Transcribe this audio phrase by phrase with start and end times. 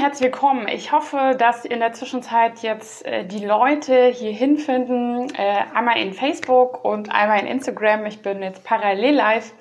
[0.00, 0.66] Herzlich willkommen.
[0.66, 6.14] Ich hoffe, dass in der Zwischenzeit jetzt äh, die Leute hier hinfinden, äh, einmal in
[6.14, 8.06] Facebook und einmal in Instagram.
[8.06, 9.52] Ich bin jetzt parallel live.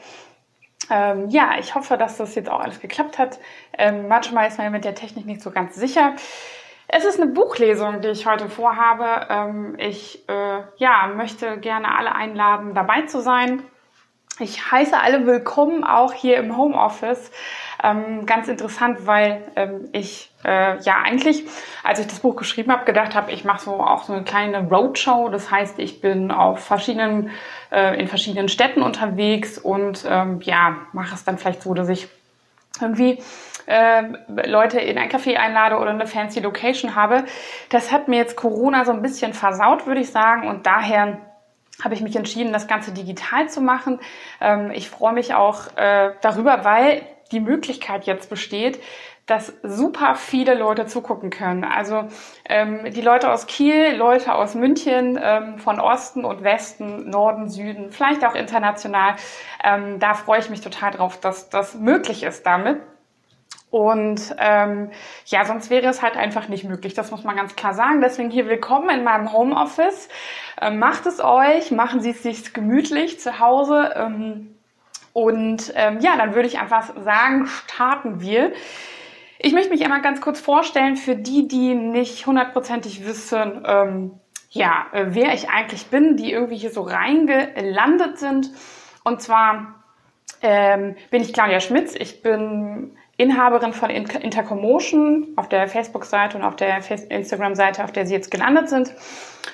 [0.90, 3.38] Ähm, ja, ich hoffe, dass das jetzt auch alles geklappt hat.
[3.78, 6.14] Ähm, manchmal ist man mit der Technik nicht so ganz sicher.
[6.88, 9.28] Es ist eine Buchlesung, die ich heute vorhabe.
[9.30, 13.62] Ähm, ich äh, ja, möchte gerne alle einladen, dabei zu sein.
[14.40, 17.30] Ich heiße alle willkommen, auch hier im Homeoffice.
[17.82, 21.46] Ähm, ganz interessant, weil ähm, ich äh, ja eigentlich,
[21.84, 24.68] als ich das Buch geschrieben habe, gedacht habe, ich mache so auch so eine kleine
[24.68, 25.30] Roadshow.
[25.30, 27.32] Das heißt, ich bin auf verschiedenen,
[27.72, 32.10] äh, in verschiedenen Städten unterwegs und ähm, ja, mache es dann vielleicht so, dass ich
[32.82, 33.20] irgendwie
[33.66, 34.04] äh,
[34.48, 37.26] Leute in ein Café einlade oder eine fancy Location habe.
[37.70, 40.48] Das hat mir jetzt Corona so ein bisschen versaut, würde ich sagen.
[40.48, 41.20] Und daher
[41.84, 44.00] habe ich mich entschieden, das Ganze digital zu machen.
[44.42, 48.80] Ähm, ich freue mich auch äh, darüber, weil die Möglichkeit jetzt besteht,
[49.30, 51.64] dass super viele Leute zugucken können.
[51.64, 52.08] Also
[52.50, 57.92] ähm, die Leute aus Kiel, Leute aus München, ähm, von Osten und Westen, Norden, Süden,
[57.92, 59.16] vielleicht auch international.
[59.64, 62.82] Ähm, da freue ich mich total drauf, dass das möglich ist damit.
[63.72, 64.90] Und ähm,
[65.26, 66.96] ja, sonst wäre es halt einfach nicht möglich.
[66.96, 68.02] Das muss man ganz klar sagen.
[68.02, 70.10] Deswegen hier willkommen in meinem Homeoffice.
[70.60, 73.94] Ähm, macht es euch, machen Sie es sich gemütlich zu Hause.
[73.96, 74.59] Ähm,
[75.14, 78.54] und ähm, ja, dann würde ich einfach sagen, starten wir.
[79.40, 84.12] Ich möchte mich einmal ganz kurz vorstellen für die, die nicht hundertprozentig wissen, ähm,
[84.52, 88.52] ja, äh, wer ich eigentlich bin, die irgendwie hier so reingelandet sind.
[89.04, 89.76] Und zwar
[90.42, 91.96] ähm, bin ich Claudia Schmitz.
[91.96, 98.14] Ich bin Inhaberin von Intercommotion auf der Facebook-Seite und auf der Instagram-Seite, auf der Sie
[98.14, 98.94] jetzt gelandet sind.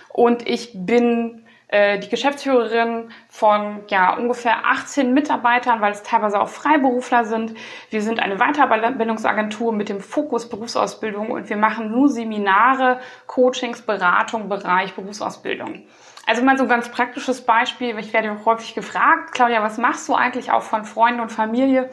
[0.10, 7.26] Und ich bin die Geschäftsführerin von ja ungefähr 18 Mitarbeitern, weil es teilweise auch Freiberufler
[7.26, 7.56] sind.
[7.90, 14.48] Wir sind eine Weiterbildungsagentur mit dem Fokus Berufsausbildung und wir machen nur Seminare, Coachings, Beratung,
[14.48, 15.86] Bereich Berufsausbildung.
[16.28, 17.98] Also mal so ein ganz praktisches Beispiel.
[18.00, 21.90] Ich werde häufig gefragt, Claudia, was machst du eigentlich auch von Freunden und Familie?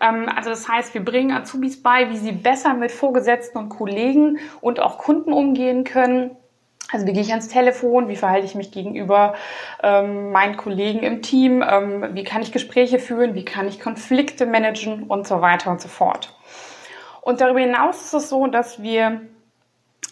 [0.00, 4.38] Ähm, also das heißt, wir bringen Azubis bei, wie sie besser mit Vorgesetzten und Kollegen
[4.60, 6.36] und auch Kunden umgehen können.
[6.92, 9.34] Also wie gehe ich ans Telefon, wie verhalte ich mich gegenüber
[9.82, 14.46] ähm, meinen Kollegen im Team, ähm, wie kann ich Gespräche führen, wie kann ich Konflikte
[14.46, 16.36] managen und so weiter und so fort.
[17.22, 19.22] Und darüber hinaus ist es so, dass wir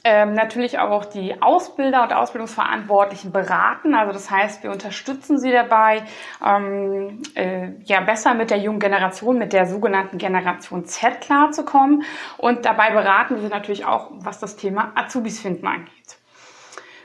[0.05, 3.95] ähm, natürlich auch die Ausbilder und Ausbildungsverantwortlichen beraten.
[3.95, 6.05] Also das heißt, wir unterstützen sie dabei,
[6.45, 12.05] ähm, äh, ja besser mit der jungen Generation, mit der sogenannten Generation Z klarzukommen.
[12.39, 16.20] Und dabei beraten wir sie natürlich auch, was das Thema Azubis finden angeht.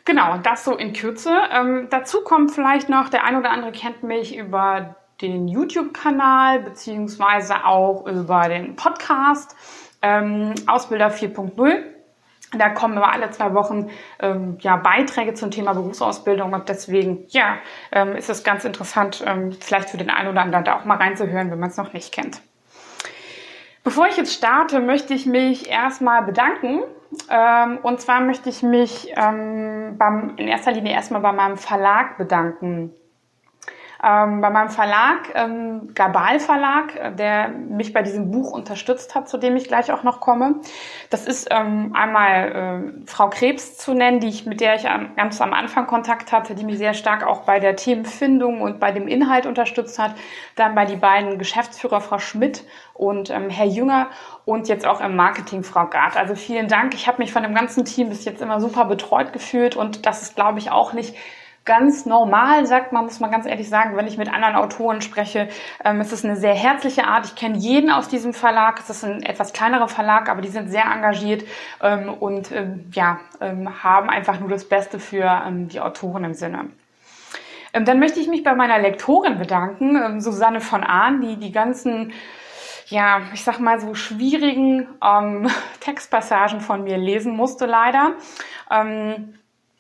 [0.05, 1.35] Genau, das so in Kürze.
[1.51, 7.66] Ähm, dazu kommt vielleicht noch, der ein oder andere kennt mich über den YouTube-Kanal beziehungsweise
[7.66, 9.55] auch über den Podcast
[10.03, 11.83] ähm, Ausbilder 4.0.
[12.55, 13.89] Da kommen immer alle zwei Wochen
[14.19, 17.57] ähm, ja, Beiträge zum Thema Berufsausbildung und deswegen ja,
[17.91, 20.97] ähm, ist es ganz interessant, ähm, vielleicht für den einen oder anderen da auch mal
[20.97, 22.41] reinzuhören, wenn man es noch nicht kennt.
[23.85, 26.81] Bevor ich jetzt starte, möchte ich mich erstmal bedanken.
[27.29, 32.18] Ähm, und zwar möchte ich mich ähm, beim, in erster Linie erstmal bei meinem Verlag
[32.18, 32.94] bedanken
[34.03, 39.29] ähm, bei meinem Verlag, ähm, Gabal Verlag, äh, der mich bei diesem Buch unterstützt hat,
[39.29, 40.56] zu dem ich gleich auch noch komme.
[41.09, 42.51] Das ist ähm, einmal
[43.03, 46.31] äh, Frau Krebs zu nennen, die ich, mit der ich am, ganz am Anfang Kontakt
[46.31, 50.16] hatte, die mich sehr stark auch bei der Themenfindung und bei dem Inhalt unterstützt hat.
[50.55, 52.63] Dann bei die beiden Geschäftsführer, Frau Schmidt
[52.94, 54.07] und ähm, Herr Jünger
[54.45, 56.17] und jetzt auch im Marketing Frau Gart.
[56.17, 56.94] Also vielen Dank.
[56.94, 60.22] Ich habe mich von dem ganzen Team bis jetzt immer super betreut gefühlt und das
[60.22, 61.16] ist, glaube ich, auch nicht
[61.66, 65.50] ganz normal, sagt man, muss man ganz ehrlich sagen, wenn ich mit anderen Autoren spreche.
[65.84, 67.26] Ähm, es ist eine sehr herzliche Art.
[67.26, 68.79] Ich kenne jeden aus diesem Verlag.
[68.79, 71.44] Es ist ein etwas kleinerer Verlag, aber die sind sehr engagiert
[71.82, 76.35] ähm, und ähm, ja, ähm, haben einfach nur das Beste für ähm, die Autoren im
[76.35, 76.70] Sinne.
[77.73, 82.14] Ähm, dann möchte ich mich bei meiner Lektorin bedanken, Susanne von Ahn, die die ganzen
[82.88, 84.88] ja, ich sag mal so schwierigen
[85.79, 88.14] Textpassagen von mir lesen musste leider.
[88.70, 89.40] Ähm,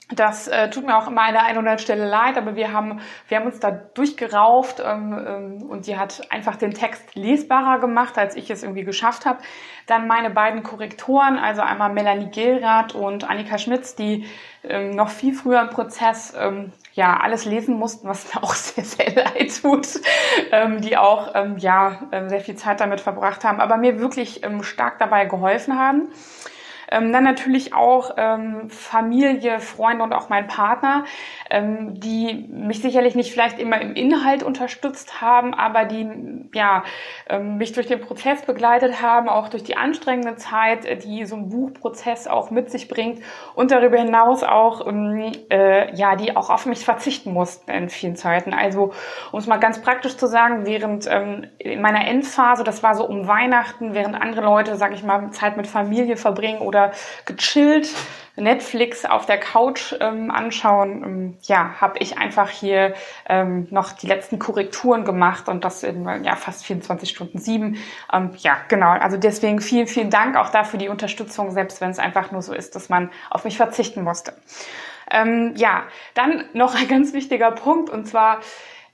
[0.09, 2.71] das äh, tut mir auch immer an der einen oder anderen Stelle leid, aber wir
[2.71, 7.79] haben, wir haben uns da durchgerauft ähm, ähm, und die hat einfach den Text lesbarer
[7.79, 9.39] gemacht, als ich es irgendwie geschafft habe.
[9.87, 14.25] Dann meine beiden Korrektoren, also einmal Melanie Gilrath und Annika Schmitz, die
[14.63, 18.83] ähm, noch viel früher im Prozess ähm, ja alles lesen mussten, was mir auch sehr,
[18.83, 19.87] sehr leid tut,
[20.51, 24.43] ähm, die auch ähm, ja ähm, sehr viel Zeit damit verbracht haben, aber mir wirklich
[24.43, 26.09] ähm, stark dabei geholfen haben.
[26.91, 31.05] Ähm, dann natürlich auch ähm, Familie, Freunde und auch mein Partner,
[31.49, 36.07] ähm, die mich sicherlich nicht vielleicht immer im Inhalt unterstützt haben, aber die
[36.53, 36.83] ja
[37.29, 41.35] ähm, mich durch den Prozess begleitet haben, auch durch die anstrengende Zeit, äh, die so
[41.35, 43.21] ein Buchprozess auch mit sich bringt
[43.55, 48.15] und darüber hinaus auch ähm, äh, ja, die auch auf mich verzichten mussten in vielen
[48.15, 48.53] Zeiten.
[48.53, 48.93] Also
[49.31, 53.05] um es mal ganz praktisch zu sagen, während ähm, in meiner Endphase, das war so
[53.05, 56.91] um Weihnachten, während andere Leute, sage ich mal, Zeit mit Familie verbringen oder oder
[57.25, 57.89] gechillt
[58.35, 62.93] Netflix auf der Couch ähm, anschauen, ähm, ja, habe ich einfach hier
[63.29, 67.77] ähm, noch die letzten Korrekturen gemacht und das in ja, fast 24 Stunden sieben.
[68.11, 68.89] Ähm, ja, genau.
[68.89, 72.53] Also deswegen vielen, vielen Dank auch dafür die Unterstützung, selbst wenn es einfach nur so
[72.53, 74.33] ist, dass man auf mich verzichten musste.
[75.09, 75.83] Ähm, ja,
[76.13, 78.41] dann noch ein ganz wichtiger Punkt und zwar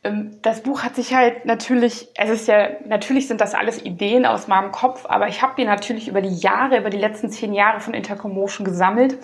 [0.03, 4.48] das Buch hat sich halt natürlich, es ist ja, natürlich sind das alles Ideen aus
[4.48, 7.80] meinem Kopf, aber ich habe die natürlich über die Jahre, über die letzten zehn Jahre
[7.81, 9.18] von Intercommotion gesammelt.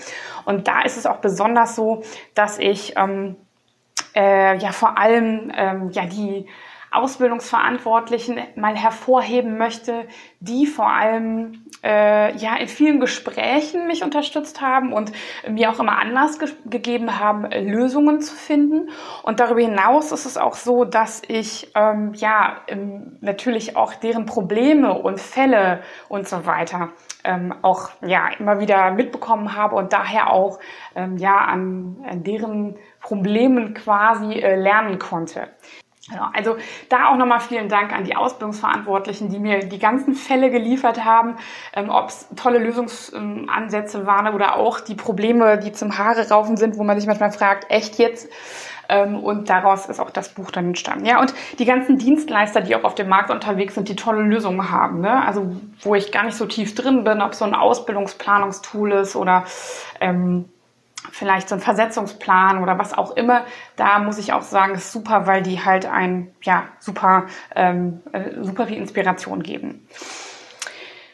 [0.45, 2.03] Und da ist es auch besonders so,
[2.35, 3.37] dass ich ähm,
[4.15, 6.45] äh, ja vor allem ähm, ja die
[6.97, 10.07] Ausbildungsverantwortlichen mal hervorheben möchte,
[10.39, 15.11] die vor allem äh, ja in vielen Gesprächen mich unterstützt haben und
[15.47, 18.89] mir auch immer Anlass ge gegeben haben, Lösungen zu finden.
[19.23, 24.25] Und darüber hinaus ist es auch so, dass ich ähm, ja ähm, natürlich auch deren
[24.25, 26.89] Probleme und Fälle und so weiter
[27.23, 30.59] ähm, auch ja immer wieder mitbekommen habe und daher auch
[30.95, 35.49] ähm, ja an, an deren Problemen quasi äh, lernen konnte.
[36.09, 36.55] Ja, also
[36.87, 41.35] da auch nochmal vielen Dank an die Ausbildungsverantwortlichen, die mir die ganzen Fälle geliefert haben,
[41.73, 46.77] ähm, ob es tolle Lösungsansätze waren oder auch die Probleme, die zum Haare raufen sind,
[46.77, 48.29] wo man sich manchmal fragt, echt jetzt?
[48.89, 51.05] Ähm, und daraus ist auch das Buch dann entstanden.
[51.05, 54.71] Ja, und die ganzen Dienstleister, die auch auf dem Markt unterwegs sind, die tolle Lösungen
[54.71, 55.01] haben.
[55.01, 55.25] Ne?
[55.25, 55.51] Also
[55.81, 59.43] wo ich gar nicht so tief drin bin, ob so ein Ausbildungsplanungstool ist oder
[59.99, 60.45] ähm,
[61.11, 63.45] vielleicht so ein Versetzungsplan oder was auch immer,
[63.75, 68.43] da muss ich auch sagen, ist super, weil die halt ein, ja, super, ähm, äh,
[68.43, 69.87] super viel Inspiration geben.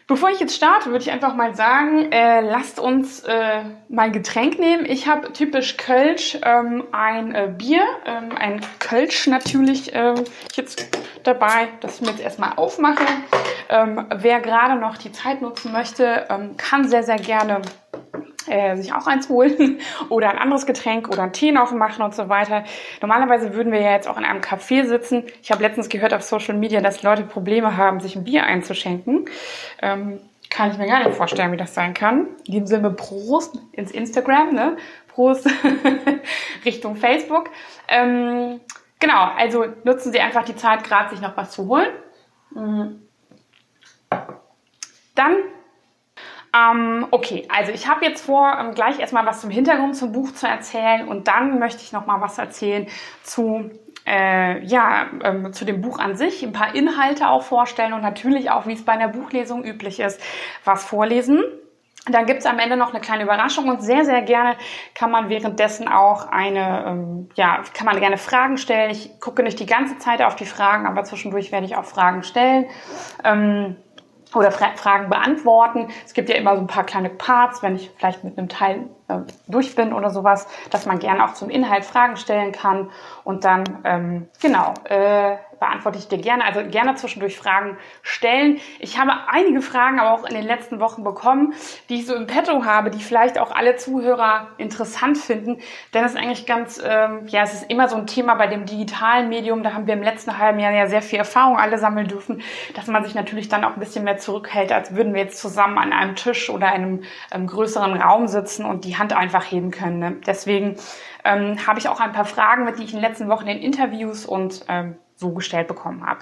[0.06, 4.12] Bevor ich jetzt starte, würde ich einfach mal sagen, äh, lasst uns äh, mal ein
[4.12, 4.86] Getränk nehmen.
[4.86, 10.13] Ich habe typisch Kölsch ähm, ein äh, Bier, ähm, ein Kölsch natürlich äh,
[10.56, 13.06] jetzt dabei, das ich mir jetzt erstmal aufmache.
[13.69, 17.62] Ähm, wer gerade noch die Zeit nutzen möchte, ähm, kann sehr, sehr gerne
[18.48, 19.80] äh, sich auch eins holen
[20.10, 22.63] oder ein anderes Getränk oder einen Tee noch machen und so weiter.
[23.01, 25.24] Normalerweise würden wir ja jetzt auch in einem Café sitzen.
[25.42, 29.25] Ich habe letztens gehört auf Social Media, dass Leute Probleme haben, sich ein Bier einzuschenken.
[29.81, 30.19] Ähm,
[30.50, 32.28] kann ich mir gar nicht vorstellen, wie das sein kann.
[32.45, 34.78] In diesem Sinne Prost ins Instagram, ne?
[35.07, 35.50] Prost
[36.66, 37.50] Richtung Facebook.
[37.88, 38.62] Ähm,
[39.00, 41.90] genau, also nutzen Sie einfach die Zeit, gerade sich noch was zu holen.
[42.51, 43.01] Mhm.
[45.16, 45.36] Dann
[46.56, 50.32] ähm, okay, also ich habe jetzt vor, ähm, gleich erstmal was zum Hintergrund zum Buch
[50.34, 52.88] zu erzählen und dann möchte ich noch mal was erzählen
[53.24, 53.72] zu
[54.06, 58.52] äh, ja, ähm, zu dem Buch an sich, ein paar Inhalte auch vorstellen und natürlich
[58.52, 60.22] auch, wie es bei einer Buchlesung üblich ist,
[60.66, 61.42] was vorlesen.
[62.06, 64.57] Dann gibt's am Ende noch eine kleine Überraschung und sehr, sehr gerne
[64.94, 68.92] kann man währenddessen auch eine, ähm, ja, kann man gerne Fragen stellen.
[68.92, 72.24] Ich gucke nicht die ganze Zeit auf die Fragen, aber zwischendurch werde ich auch Fragen
[72.24, 72.66] stellen.
[73.24, 73.78] Ähm,
[74.35, 75.90] oder Fra Fragen beantworten.
[76.06, 78.90] Es gibt ja immer so ein paar kleine Parts, wenn ich vielleicht mit einem Teil
[79.20, 82.90] äh, durch bin oder sowas, dass man gerne auch zum Inhalt Fragen stellen kann
[83.24, 86.44] und dann ähm, genau äh, beantworte ich dir gerne.
[86.44, 88.60] Also gerne zwischendurch Fragen stellen.
[88.80, 91.54] Ich habe einige Fragen aber auch in den letzten Wochen bekommen,
[91.88, 95.60] die ich so im Petto habe, die vielleicht auch alle Zuhörer interessant finden.
[95.94, 98.66] Denn es ist eigentlich ganz, ähm, ja, es ist immer so ein Thema bei dem
[98.66, 99.64] digitalen Medium.
[99.64, 102.42] Da haben wir im letzten halben Jahr ja sehr viel Erfahrung alle sammeln dürfen,
[102.76, 105.78] dass man sich natürlich dann auch ein bisschen mehr zurückhält, als würden wir jetzt zusammen
[105.78, 110.00] an einem Tisch oder einem ähm, größeren Raum sitzen und die Hand einfach heben können.
[110.00, 110.16] Ne?
[110.26, 110.78] Deswegen
[111.26, 113.60] ähm, habe ich auch ein paar Fragen, mit die ich in den letzten Wochen in
[113.60, 116.19] Interviews und ähm, so gestellt bekommen habe.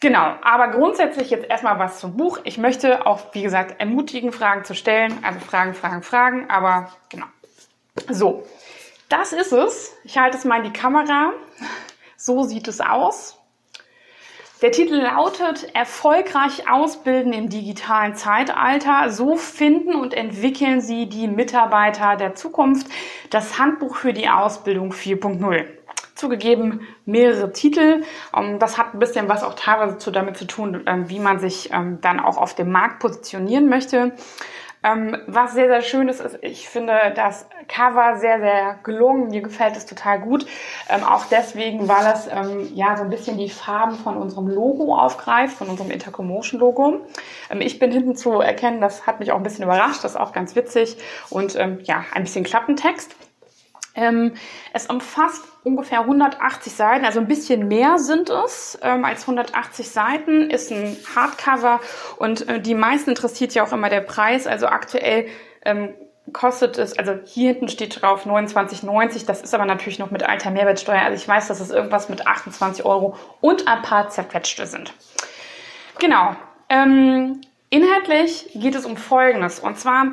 [0.00, 2.38] Genau, aber grundsätzlich jetzt erstmal was zum Buch.
[2.44, 5.18] Ich möchte auch, wie gesagt, ermutigen, Fragen zu stellen.
[5.22, 7.26] Also Fragen, Fragen, Fragen, aber genau.
[8.08, 8.44] So,
[9.08, 9.96] das ist es.
[10.04, 11.32] Ich halte es mal in die Kamera.
[12.16, 13.38] So sieht es aus.
[14.62, 19.10] Der Titel lautet Erfolgreich ausbilden im digitalen Zeitalter.
[19.10, 22.86] So finden und entwickeln Sie die Mitarbeiter der Zukunft.
[23.30, 25.66] Das Handbuch für die Ausbildung 4.0
[26.14, 28.02] zugegeben mehrere Titel.
[28.34, 31.70] Ähm, das hat ein bisschen was auch teilweise damit zu tun, ähm, wie man sich
[31.72, 34.12] ähm, dann auch auf dem Markt positionieren möchte.
[34.84, 39.28] Ähm, was sehr, sehr schön ist, ist, ich finde das Cover sehr, sehr gelungen.
[39.28, 40.44] Mir gefällt es total gut.
[40.90, 44.94] Ähm, auch deswegen, weil es ähm, ja so ein bisschen die Farben von unserem Logo
[44.94, 47.00] aufgreift, von unserem Intercommotion Logo.
[47.50, 50.20] Ähm, ich bin hinten zu erkennen, das hat mich auch ein bisschen überrascht, das ist
[50.20, 50.98] auch ganz witzig.
[51.30, 53.16] Und ähm, ja, ein bisschen Klappentext.
[53.94, 54.34] Ähm,
[54.74, 60.50] es umfasst ungefähr 180 Seiten, also ein bisschen mehr sind es ähm, als 180 Seiten,
[60.50, 61.80] ist ein Hardcover
[62.18, 64.46] und äh, die meisten interessiert ja auch immer der Preis.
[64.46, 65.26] Also aktuell
[65.64, 65.94] ähm,
[66.32, 70.50] kostet es, also hier hinten steht drauf 29,90, das ist aber natürlich noch mit alter
[70.50, 71.00] Mehrwertsteuer.
[71.00, 74.92] Also ich weiß, dass es irgendwas mit 28 Euro und ein paar zerquetschte sind.
[75.98, 76.36] Genau.
[76.68, 77.40] Ähm,
[77.70, 79.60] inhaltlich geht es um Folgendes.
[79.60, 80.12] Und zwar,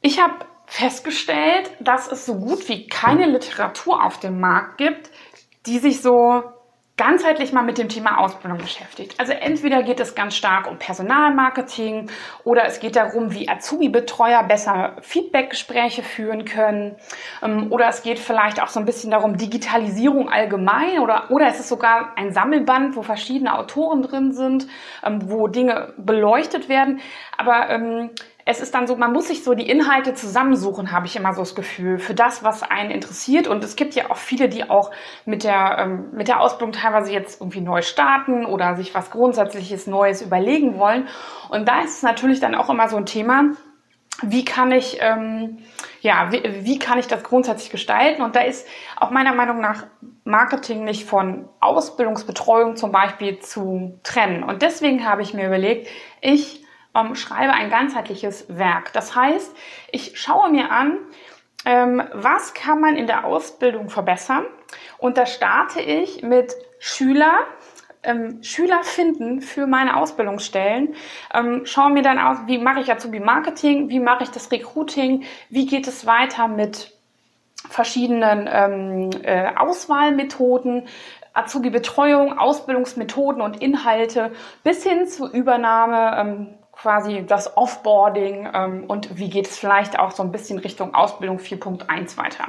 [0.00, 0.34] ich habe
[0.70, 5.10] festgestellt, dass es so gut wie keine Literatur auf dem Markt gibt,
[5.66, 6.44] die sich so
[6.96, 9.18] ganzheitlich mal mit dem Thema Ausbildung beschäftigt.
[9.18, 12.10] Also entweder geht es ganz stark um Personalmarketing
[12.44, 16.96] oder es geht darum, wie Azubi-Betreuer besser Feedbackgespräche führen können
[17.42, 21.58] ähm, oder es geht vielleicht auch so ein bisschen darum, Digitalisierung allgemein oder, oder es
[21.58, 24.66] ist sogar ein Sammelband, wo verschiedene Autoren drin sind,
[25.02, 27.00] ähm, wo Dinge beleuchtet werden.
[27.38, 28.10] Aber ähm,
[28.50, 31.42] es ist dann so, man muss sich so die Inhalte zusammensuchen, habe ich immer so
[31.42, 33.46] das Gefühl, für das, was einen interessiert.
[33.46, 34.90] Und es gibt ja auch viele, die auch
[35.24, 39.86] mit der, ähm, mit der Ausbildung teilweise jetzt irgendwie neu starten oder sich was Grundsätzliches
[39.86, 41.06] Neues überlegen wollen.
[41.48, 43.50] Und da ist es natürlich dann auch immer so ein Thema,
[44.22, 45.58] wie kann ich, ähm,
[46.00, 48.20] ja, wie, wie kann ich das grundsätzlich gestalten?
[48.20, 48.66] Und da ist
[48.96, 49.86] auch meiner Meinung nach
[50.24, 54.42] Marketing nicht von Ausbildungsbetreuung zum Beispiel zu trennen.
[54.42, 55.88] Und deswegen habe ich mir überlegt,
[56.20, 56.64] ich
[56.94, 58.92] ähm, schreibe ein ganzheitliches Werk.
[58.92, 59.54] Das heißt,
[59.92, 60.98] ich schaue mir an,
[61.64, 64.44] ähm, was kann man in der Ausbildung verbessern.
[64.98, 67.40] Und da starte ich mit Schüler,
[68.02, 70.94] ähm, Schüler finden für meine Ausbildungsstellen.
[71.34, 75.24] Ähm, schaue mir dann aus, wie mache ich Azubi Marketing, wie mache ich das Recruiting,
[75.50, 76.92] wie geht es weiter mit
[77.68, 80.88] verschiedenen ähm, äh, Auswahlmethoden,
[81.34, 84.32] Azubi Betreuung, Ausbildungsmethoden und Inhalte
[84.64, 90.12] bis hin zur Übernahme ähm, quasi das Offboarding ähm, und wie geht es vielleicht auch
[90.12, 92.46] so ein bisschen Richtung Ausbildung 4.1 weiter.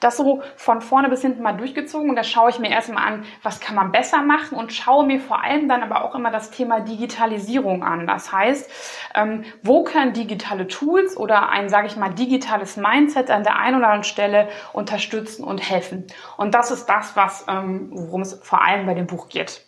[0.00, 3.24] Das so von vorne bis hinten mal durchgezogen und da schaue ich mir erstmal an,
[3.42, 6.50] was kann man besser machen und schaue mir vor allem dann aber auch immer das
[6.50, 8.06] Thema Digitalisierung an.
[8.06, 13.42] Das heißt, ähm, wo können digitale Tools oder ein, sage ich mal, digitales Mindset an
[13.42, 16.06] der einen oder anderen Stelle unterstützen und helfen.
[16.38, 19.66] Und das ist das, was, ähm, worum es vor allem bei dem Buch geht.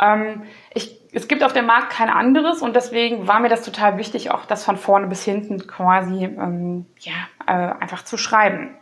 [0.00, 0.42] Ähm,
[1.14, 4.46] es gibt auf dem Markt kein anderes und deswegen war mir das total wichtig, auch
[4.46, 7.12] das von vorne bis hinten quasi ähm, ja,
[7.46, 8.76] äh, einfach zu schreiben.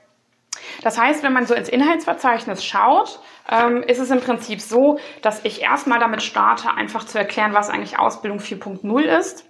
[0.83, 3.21] Das heißt, wenn man so ins Inhaltsverzeichnis schaut,
[3.51, 7.69] ähm, ist es im Prinzip so, dass ich erstmal damit starte, einfach zu erklären, was
[7.69, 9.45] eigentlich Ausbildung 4.0 ist.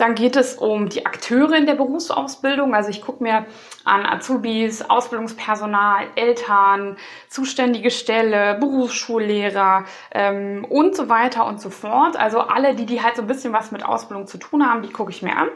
[0.00, 2.74] Dann geht es um die Akteure in der Berufsausbildung.
[2.74, 3.44] Also ich gucke mir
[3.84, 6.96] an Azubis, Ausbildungspersonal, Eltern,
[7.28, 12.18] zuständige Stelle, Berufsschullehrer ähm, und so weiter und so fort.
[12.18, 14.88] Also alle, die, die halt so ein bisschen was mit Ausbildung zu tun haben, die
[14.88, 15.48] gucke ich mir an.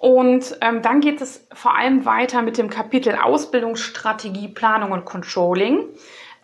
[0.00, 5.84] Und ähm, dann geht es vor allem weiter mit dem Kapitel Ausbildungsstrategie, Planung und Controlling.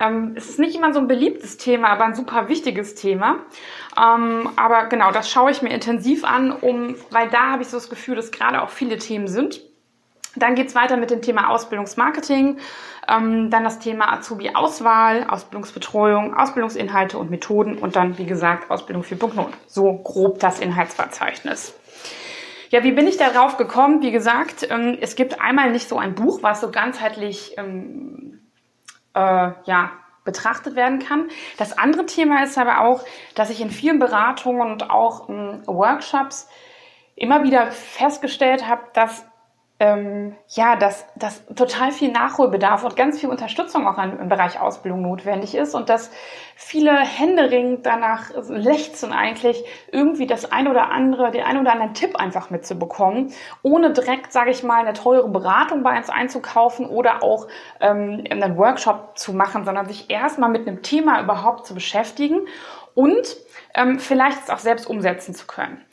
[0.04, 3.38] Ähm, es ist nicht immer so ein beliebtes Thema, aber ein super wichtiges Thema.
[3.96, 7.76] Ähm, aber genau, das schaue ich mir intensiv an, um, weil da habe ich so
[7.76, 9.60] das Gefühl, dass gerade auch viele Themen sind.
[10.36, 12.58] Dann geht's weiter mit dem Thema Ausbildungsmarketing,
[13.08, 19.46] ähm, dann das Thema Azubi-Auswahl, Ausbildungsbetreuung, Ausbildungsinhalte und Methoden und dann, wie gesagt, Ausbildung 4.0.
[19.68, 21.78] So grob das Inhaltsverzeichnis.
[22.70, 24.02] Ja, wie bin ich darauf gekommen?
[24.02, 28.33] Wie gesagt, ähm, es gibt einmal nicht so ein Buch, was so ganzheitlich ähm,
[29.14, 29.90] äh, ja,
[30.24, 31.28] betrachtet werden kann.
[31.58, 33.04] Das andere Thema ist aber auch,
[33.34, 36.48] dass ich in vielen Beratungen und auch ähm, Workshops
[37.14, 39.26] immer wieder festgestellt habe, dass
[39.84, 45.02] ähm, ja, dass, dass total viel Nachholbedarf und ganz viel Unterstützung auch im Bereich Ausbildung
[45.02, 46.10] notwendig ist und dass
[46.56, 49.62] viele händeringend danach lechzen eigentlich
[49.92, 54.50] irgendwie das ein oder andere, den ein oder anderen Tipp einfach mitzubekommen, ohne direkt, sage
[54.52, 57.46] ich mal, eine teure Beratung bei uns einzukaufen oder auch
[57.80, 62.46] ähm, einen Workshop zu machen, sondern sich erstmal mit einem Thema überhaupt zu beschäftigen
[62.94, 63.36] und
[63.74, 65.84] ähm, vielleicht es auch selbst umsetzen zu können.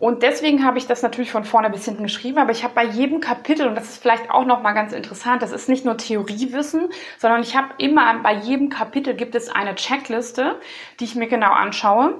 [0.00, 2.84] Und deswegen habe ich das natürlich von vorne bis hinten geschrieben, aber ich habe bei
[2.84, 6.88] jedem Kapitel, und das ist vielleicht auch nochmal ganz interessant, das ist nicht nur Theoriewissen,
[7.18, 10.58] sondern ich habe immer, bei jedem Kapitel gibt es eine Checkliste,
[10.98, 12.18] die ich mir genau anschaue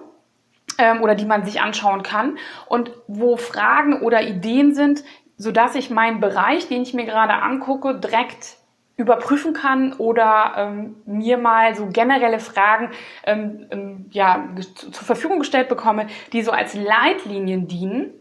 [0.77, 2.37] ähm, oder die man sich anschauen kann.
[2.67, 5.03] Und wo Fragen oder Ideen sind,
[5.39, 8.59] sodass ich meinen Bereich, den ich mir gerade angucke, direkt
[9.01, 12.91] überprüfen kann oder ähm, mir mal so generelle Fragen
[13.25, 18.13] ähm, ähm, ja, zur Verfügung gestellt bekomme, die so als Leitlinien dienen,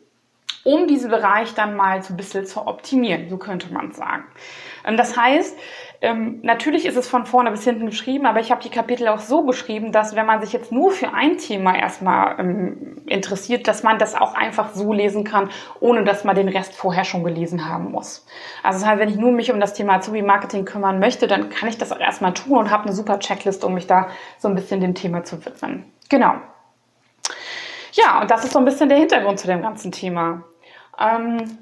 [0.64, 4.24] um diesen Bereich dann mal so ein bisschen zu optimieren, so könnte man sagen.
[4.86, 5.58] Ähm, das heißt,
[6.02, 9.20] ähm, natürlich ist es von vorne bis hinten geschrieben, aber ich habe die Kapitel auch
[9.20, 13.84] so geschrieben, dass wenn man sich jetzt nur für ein Thema erstmal ähm, interessiert, dass
[13.84, 15.50] man das auch einfach so lesen kann,
[15.82, 18.26] ohne dass man den Rest vorher schon gelesen haben muss.
[18.64, 21.68] Also das heißt, wenn ich nur mich um das Thema Azubi-Marketing kümmern möchte, dann kann
[21.68, 24.56] ich das auch erstmal tun und habe eine super Checklist, um mich da so ein
[24.56, 25.92] bisschen dem Thema zu widmen.
[26.08, 26.36] Genau.
[27.92, 30.46] Ja, und das ist so ein bisschen der Hintergrund zu dem ganzen Thema.
[30.98, 31.58] Ähm,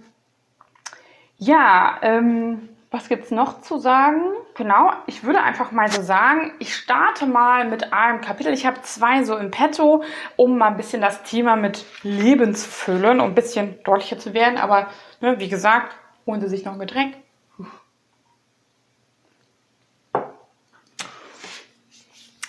[1.38, 4.22] ja, ähm, was gibt's noch zu sagen?
[4.56, 8.54] Genau, ich würde einfach mal so sagen, ich starte mal mit einem Kapitel.
[8.54, 10.04] Ich habe zwei so im Petto,
[10.38, 14.34] um mal ein bisschen das Thema mit Leben zu füllen, um ein bisschen deutlicher zu
[14.34, 14.58] werden.
[14.58, 14.88] Aber
[15.20, 17.16] ne, wie gesagt, holen Sie sich noch ein Getränk.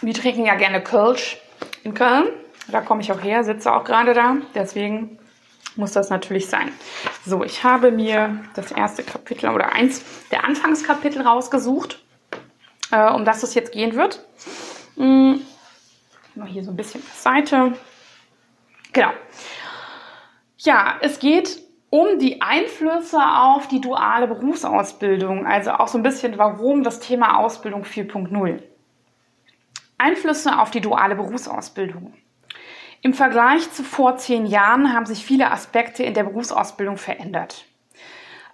[0.01, 1.39] Wir trinken ja gerne Kölsch
[1.83, 2.29] in Köln.
[2.69, 4.37] Da komme ich auch her, sitze auch gerade da.
[4.55, 5.18] Deswegen
[5.79, 6.73] muss das natürlich sein.
[7.25, 12.03] So, ich habe mir das erste Kapitel oder eins der Anfangskapitel rausgesucht,
[12.91, 14.27] äh, um das es jetzt gehen wird.
[14.97, 15.41] Hm,
[16.47, 17.73] hier so ein bisschen Seite.
[18.93, 19.11] Genau.
[20.59, 26.37] Ja, es geht um die Einflüsse auf die duale Berufsausbildung, also auch so ein bisschen,
[26.37, 28.63] warum das Thema Ausbildung 4.0.
[29.97, 32.15] Einflüsse auf die duale Berufsausbildung.
[33.01, 37.65] Im Vergleich zu vor zehn Jahren haben sich viele Aspekte in der Berufsausbildung verändert.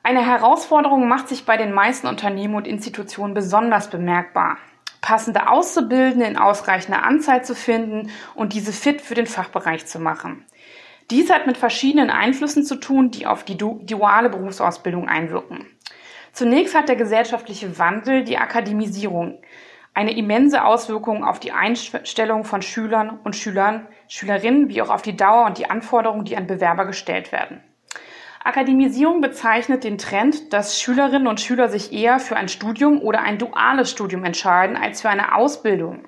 [0.03, 4.59] Eine Herausforderung macht sich bei den meisten Unternehmen und Institutionen besonders bemerkbar.
[5.01, 10.45] Passende Auszubildende in ausreichender Anzahl zu finden und diese fit für den Fachbereich zu machen.
[11.11, 15.67] Dies hat mit verschiedenen Einflüssen zu tun, die auf die duale Berufsausbildung einwirken.
[16.33, 19.39] Zunächst hat der gesellschaftliche Wandel die Akademisierung,
[19.95, 25.17] eine immense Auswirkung auf die Einstellung von Schülern und Schülern, Schülerinnen, wie auch auf die
[25.17, 27.63] Dauer und die Anforderungen, die an Bewerber gestellt werden.
[28.43, 33.39] Akademisierung bezeichnet den Trend, dass Schülerinnen und Schüler sich eher für ein Studium oder ein
[33.39, 36.07] duales Studium entscheiden als für eine Ausbildung.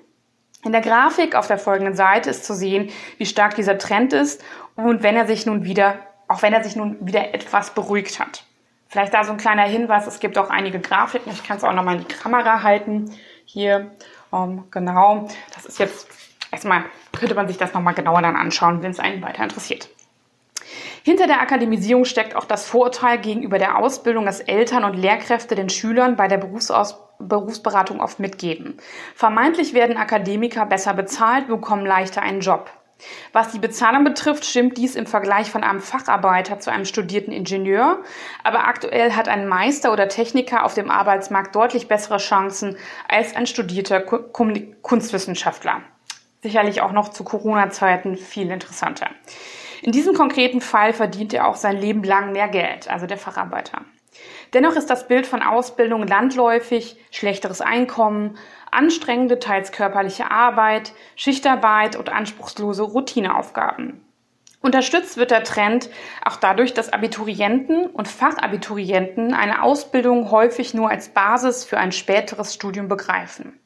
[0.62, 4.44] In der Grafik auf der folgenden Seite ist zu sehen, wie stark dieser Trend ist
[4.74, 5.94] und wenn er sich nun wieder,
[6.28, 8.44] auch wenn er sich nun wieder etwas beruhigt hat.
[8.88, 11.72] Vielleicht da so ein kleiner Hinweis, es gibt auch einige Grafiken, ich kann es auch
[11.72, 13.10] nochmal in die Kamera halten
[13.46, 13.90] hier.
[14.32, 16.08] Ähm, genau, das ist jetzt
[16.52, 16.84] erstmal,
[17.18, 19.88] könnte man sich das nochmal genauer dann anschauen, wenn es einen weiter interessiert.
[21.02, 25.70] Hinter der Akademisierung steckt auch das Vorurteil gegenüber der Ausbildung, das Eltern und Lehrkräfte den
[25.70, 28.76] Schülern bei der Berufsaus Berufsberatung oft mitgeben.
[29.14, 32.70] Vermeintlich werden Akademiker besser bezahlt, bekommen leichter einen Job.
[33.32, 38.02] Was die Bezahlung betrifft, stimmt dies im Vergleich von einem Facharbeiter zu einem studierten Ingenieur,
[38.42, 42.76] aber aktuell hat ein Meister oder Techniker auf dem Arbeitsmarkt deutlich bessere Chancen
[43.08, 45.82] als ein studierter Kunstwissenschaftler.
[46.42, 49.10] Sicherlich auch noch zu Corona-Zeiten viel interessanter.
[49.82, 53.82] In diesem konkreten Fall verdient er auch sein Leben lang mehr Geld, also der Facharbeiter.
[54.54, 58.38] Dennoch ist das Bild von Ausbildung landläufig, schlechteres Einkommen,
[58.70, 64.02] anstrengende, teils körperliche Arbeit, Schichtarbeit und anspruchslose Routineaufgaben.
[64.60, 65.90] Unterstützt wird der Trend
[66.24, 72.54] auch dadurch, dass Abiturienten und Fachabiturienten eine Ausbildung häufig nur als Basis für ein späteres
[72.54, 73.60] Studium begreifen.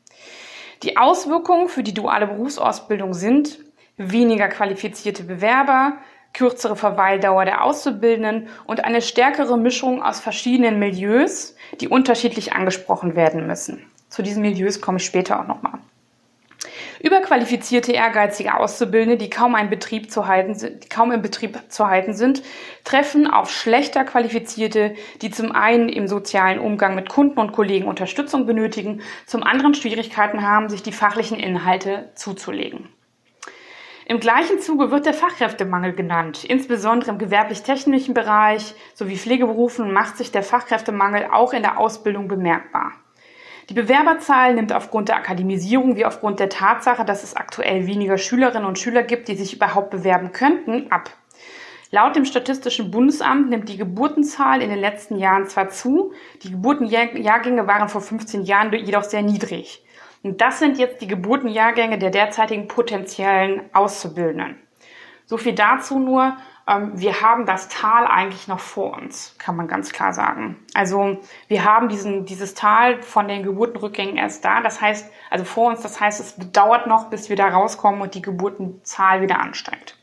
[0.83, 3.61] Die Auswirkungen für die duale Berufsausbildung sind
[3.97, 5.99] weniger qualifizierte Bewerber,
[6.33, 13.47] kürzere Verweildauer der Auszubildenden und eine stärkere Mischung aus verschiedenen Milieus, die unterschiedlich angesprochen werden
[13.47, 13.90] müssen.
[14.11, 15.79] Zu diesen Milieus komme ich später auch nochmal.
[17.03, 22.43] Überqualifizierte, ehrgeizige Auszubildende, die kaum, Betrieb zu halten, die kaum im Betrieb zu halten sind,
[22.85, 28.45] treffen auf schlechter Qualifizierte, die zum einen im sozialen Umgang mit Kunden und Kollegen Unterstützung
[28.45, 32.91] benötigen, zum anderen Schwierigkeiten haben, sich die fachlichen Inhalte zuzulegen.
[34.05, 36.45] Im gleichen Zuge wird der Fachkräftemangel genannt.
[36.45, 42.93] Insbesondere im gewerblich-technischen Bereich sowie Pflegeberufen macht sich der Fachkräftemangel auch in der Ausbildung bemerkbar.
[43.71, 48.67] Die Bewerberzahl nimmt aufgrund der Akademisierung wie aufgrund der Tatsache, dass es aktuell weniger Schülerinnen
[48.67, 51.11] und Schüler gibt, die sich überhaupt bewerben könnten, ab.
[51.93, 57.69] Laut dem Statistischen Bundesamt nimmt die Geburtenzahl in den letzten Jahren zwar zu, die Geburtenjahrgänge
[57.69, 59.85] waren vor 15 Jahren jedoch sehr niedrig.
[60.25, 64.57] Und das sind jetzt die Geburtenjahrgänge der derzeitigen potenziellen Auszubildenden.
[65.27, 66.37] So viel dazu nur.
[66.67, 70.57] Ähm, wir haben das Tal eigentlich noch vor uns, kann man ganz klar sagen.
[70.75, 71.19] Also
[71.49, 74.61] wir haben diesen, dieses Tal von den Geburtenrückgängen erst da.
[74.61, 78.15] Das heißt, also vor uns, das heißt, es dauert noch, bis wir da rauskommen und
[78.15, 79.97] die Geburtenzahl wieder ansteigt.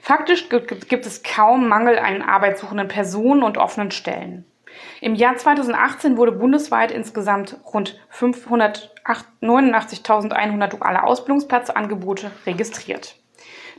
[0.00, 4.44] Faktisch gibt es kaum Mangel an arbeitssuchenden Personen und offenen Stellen.
[5.00, 13.21] Im Jahr 2018 wurde bundesweit insgesamt rund 589.100 duale Ausbildungsplatzangebote registriert.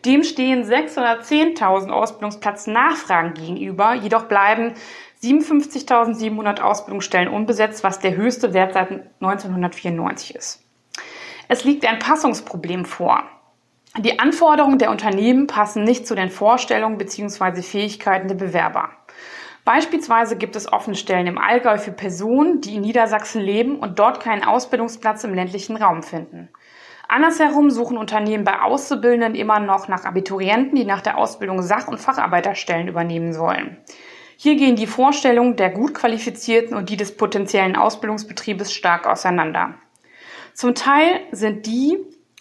[0.05, 4.73] Dem stehen 610.000 Ausbildungsplätze Nachfragen gegenüber, jedoch bleiben
[5.23, 10.63] 57.700 Ausbildungsstellen unbesetzt, was der höchste Wert seit 1994 ist.
[11.47, 13.23] Es liegt ein Passungsproblem vor.
[13.99, 17.61] Die Anforderungen der Unternehmen passen nicht zu den Vorstellungen bzw.
[17.61, 18.89] Fähigkeiten der Bewerber.
[19.65, 24.19] Beispielsweise gibt es offene Stellen im Allgäu für Personen, die in Niedersachsen leben und dort
[24.19, 26.49] keinen Ausbildungsplatz im ländlichen Raum finden.
[27.13, 31.99] Andersherum suchen Unternehmen bei Auszubildenden immer noch nach Abiturienten, die nach der Ausbildung Sach- und
[31.99, 33.77] Facharbeiterstellen übernehmen sollen.
[34.35, 39.75] Hier gehen die Vorstellungen der gut qualifizierten und die des potenziellen Ausbildungsbetriebes stark auseinander.
[40.55, 41.99] Zum Teil sind die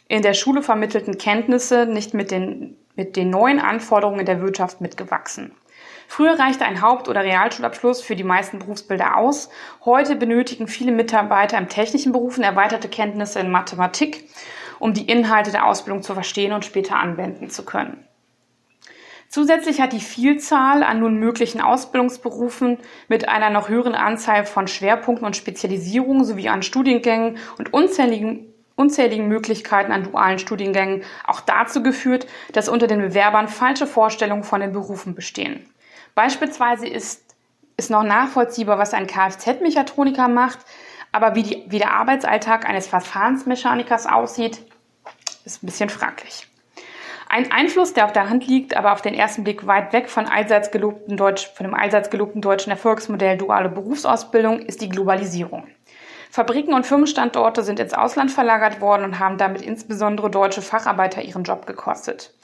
[0.09, 5.53] in der Schule vermittelten Kenntnisse nicht mit den, mit den neuen Anforderungen der Wirtschaft mitgewachsen.
[6.09, 9.51] Früher reichte ein Haupt- oder Realschulabschluss für die meisten Berufsbilder aus.
[9.85, 14.29] Heute benötigen viele Mitarbeiter im technischen Berufen erweiterte Kenntnisse in Mathematik,
[14.83, 18.05] um die Inhalte der Ausbildung zu verstehen und später anwenden zu können.
[19.29, 25.25] Zusätzlich hat die Vielzahl an nun möglichen Ausbildungsberufen mit einer noch höheren Anzahl von Schwerpunkten
[25.25, 32.27] und Spezialisierungen sowie an Studiengängen und unzähligen unzähligen Möglichkeiten an dualen Studiengängen auch dazu geführt,
[32.53, 35.65] dass unter den Bewerbern falsche Vorstellungen von den Berufen bestehen.
[36.17, 37.37] Beispielsweise ist,
[37.77, 40.59] ist noch nachvollziehbar, was ein Kfz-Mechatroniker macht,
[41.13, 44.63] aber wie, die, wie der Arbeitsalltag eines Verfahrensmechanikers aussieht,
[45.45, 46.47] ist ein bisschen fraglich.
[47.29, 50.27] Ein Einfluss, der auf der Hand liegt, aber auf den ersten Blick weit weg von,
[50.27, 55.67] allseits gelobten Deutsch, von dem allseits gelobten deutschen Erfolgsmodell duale Berufsausbildung, ist die Globalisierung.
[56.31, 61.45] Fabriken und Firmenstandorte sind ins Ausland verlagert worden und haben damit insbesondere deutsche Facharbeiter ihren
[61.45, 62.35] Job gekostet.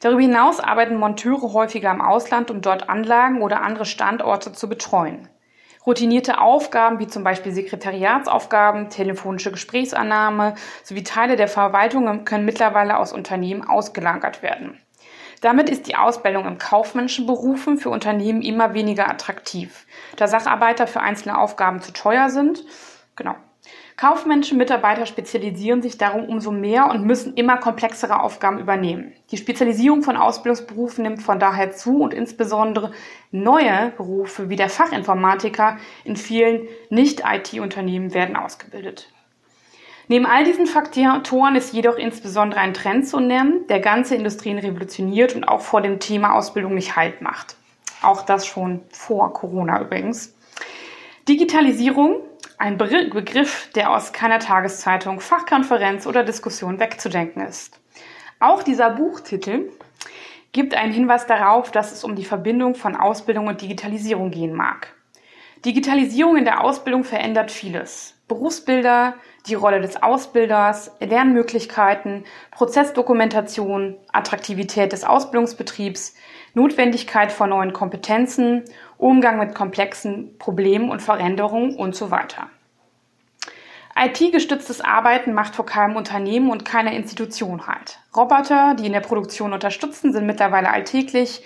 [0.00, 5.28] Darüber hinaus arbeiten Monteure häufiger im Ausland, um dort Anlagen oder andere Standorte zu betreuen.
[5.86, 13.12] Routinierte Aufgaben wie zum Beispiel Sekretariatsaufgaben, telefonische Gesprächsannahme sowie Teile der Verwaltung können mittlerweile aus
[13.12, 14.80] Unternehmen ausgelagert werden.
[15.42, 21.00] Damit ist die Ausbildung im kaufmännischen Berufen für Unternehmen immer weniger attraktiv, da Sacharbeiter für
[21.00, 22.64] einzelne Aufgaben zu teuer sind.
[23.14, 23.36] Genau.
[23.96, 29.14] Kaufmännische Mitarbeiter spezialisieren sich darum umso mehr und müssen immer komplexere Aufgaben übernehmen.
[29.30, 32.92] Die Spezialisierung von Ausbildungsberufen nimmt von daher zu und insbesondere
[33.30, 39.10] neue Berufe wie der Fachinformatiker in vielen Nicht-IT-Unternehmen werden ausgebildet.
[40.08, 45.34] Neben all diesen Faktoren ist jedoch insbesondere ein Trend zu nennen, der ganze Industrien revolutioniert
[45.34, 47.56] und auch vor dem Thema Ausbildung nicht Halt macht.
[48.02, 50.36] Auch das schon vor Corona übrigens.
[51.28, 52.20] Digitalisierung
[52.58, 57.80] ein Begriff, der aus keiner Tageszeitung, Fachkonferenz oder Diskussion wegzudenken ist.
[58.40, 59.70] Auch dieser Buchtitel
[60.52, 64.94] gibt einen Hinweis darauf, dass es um die Verbindung von Ausbildung und Digitalisierung gehen mag.
[65.64, 68.14] Digitalisierung in der Ausbildung verändert vieles.
[68.28, 69.14] Berufsbilder,
[69.46, 76.14] die Rolle des Ausbilders, Lernmöglichkeiten, Prozessdokumentation, Attraktivität des Ausbildungsbetriebs,
[76.54, 78.64] Notwendigkeit von neuen Kompetenzen,
[78.98, 82.50] Umgang mit komplexen Problemen und Veränderungen und so weiter.
[83.98, 87.98] IT-gestütztes Arbeiten macht vor keinem Unternehmen und keiner Institution halt.
[88.14, 91.42] Roboter, die in der Produktion unterstützen, sind mittlerweile alltäglich.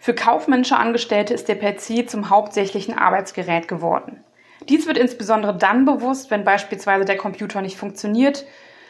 [0.00, 4.24] Für kaufmännische Angestellte ist der PC zum hauptsächlichen Arbeitsgerät geworden.
[4.68, 8.46] Dies wird insbesondere dann bewusst, wenn beispielsweise der Computer nicht funktioniert.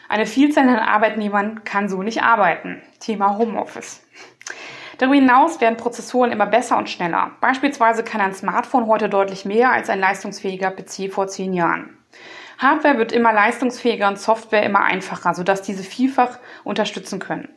[0.09, 2.81] Eine Vielzahl an Arbeitnehmern kann so nicht arbeiten.
[2.99, 4.03] Thema Homeoffice.
[4.97, 7.31] Darüber hinaus werden Prozessoren immer besser und schneller.
[7.41, 11.97] Beispielsweise kann ein Smartphone heute deutlich mehr als ein leistungsfähiger PC vor zehn Jahren.
[12.59, 17.49] Hardware wird immer leistungsfähiger und Software immer einfacher, sodass diese vielfach unterstützen können.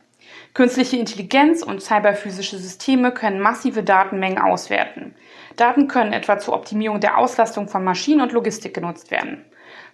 [0.53, 5.13] Künstliche Intelligenz und cyberphysische Systeme können massive Datenmengen auswerten.
[5.55, 9.45] Daten können etwa zur Optimierung der Auslastung von Maschinen und Logistik genutzt werden.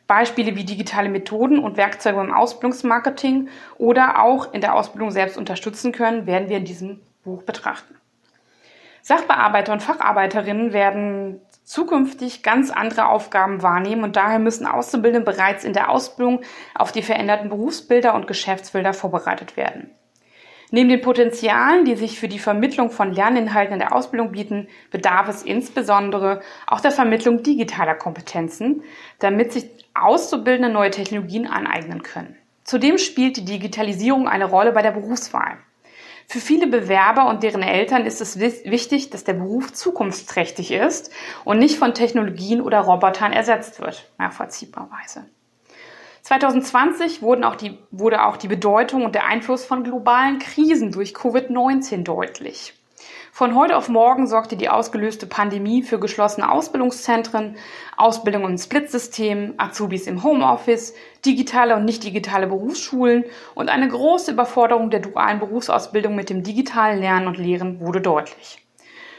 [0.08, 5.92] Beispiele wie digitale Methoden und Werkzeuge im Ausbildungsmarketing oder auch in der Ausbildung selbst unterstützen
[5.92, 7.96] können, werden wir in diesem Buch betrachten.
[9.02, 15.74] Sachbearbeiter und Facharbeiterinnen werden zukünftig ganz andere Aufgaben wahrnehmen und daher müssen Auszubildende bereits in
[15.74, 16.42] der Ausbildung
[16.76, 19.92] auf die veränderten Berufsbilder und Geschäftsbilder vorbereitet werden.
[20.72, 25.28] Neben den Potenzialen, die sich für die Vermittlung von Lerninhalten in der Ausbildung bieten, bedarf
[25.30, 28.84] es insbesondere auch der Vermittlung digitaler Kompetenzen,
[29.20, 32.36] damit sich Auszubildende neue Technologien aneignen können.
[32.64, 35.58] Zudem spielt die Digitalisierung eine Rolle bei der Berufswahl.
[36.28, 41.12] Für viele Bewerber und deren Eltern ist es wichtig, dass der Beruf zukunftsträchtig ist
[41.46, 45.26] und nicht von Technologien oder Robotern ersetzt wird, nachvollziehbarweise.
[46.24, 51.14] 2020 wurden auch die, wurde auch die Bedeutung und der Einfluss von globalen Krisen durch
[51.14, 52.74] Covid-19 deutlich.
[53.36, 57.56] Von heute auf morgen sorgte die ausgelöste Pandemie für geschlossene Ausbildungszentren,
[57.98, 60.94] Ausbildung im Splitsystem, Azubis im Homeoffice,
[61.26, 67.00] digitale und nicht digitale Berufsschulen und eine große Überforderung der dualen Berufsausbildung mit dem digitalen
[67.00, 68.64] Lernen und Lehren wurde deutlich.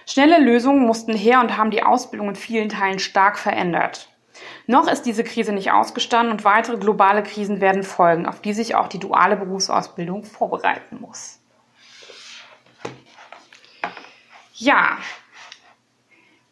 [0.07, 4.11] Schnelle Lösungen mussten her und haben die Ausbildung in vielen Teilen stark verändert.
[4.69, 8.77] Noch ist diese Krise nicht ausgestanden und weitere globale Krisen werden folgen, auf die sich
[8.77, 11.34] auch die duale Berufsausbildung vorbereiten muss.
[14.57, 14.99] Ja,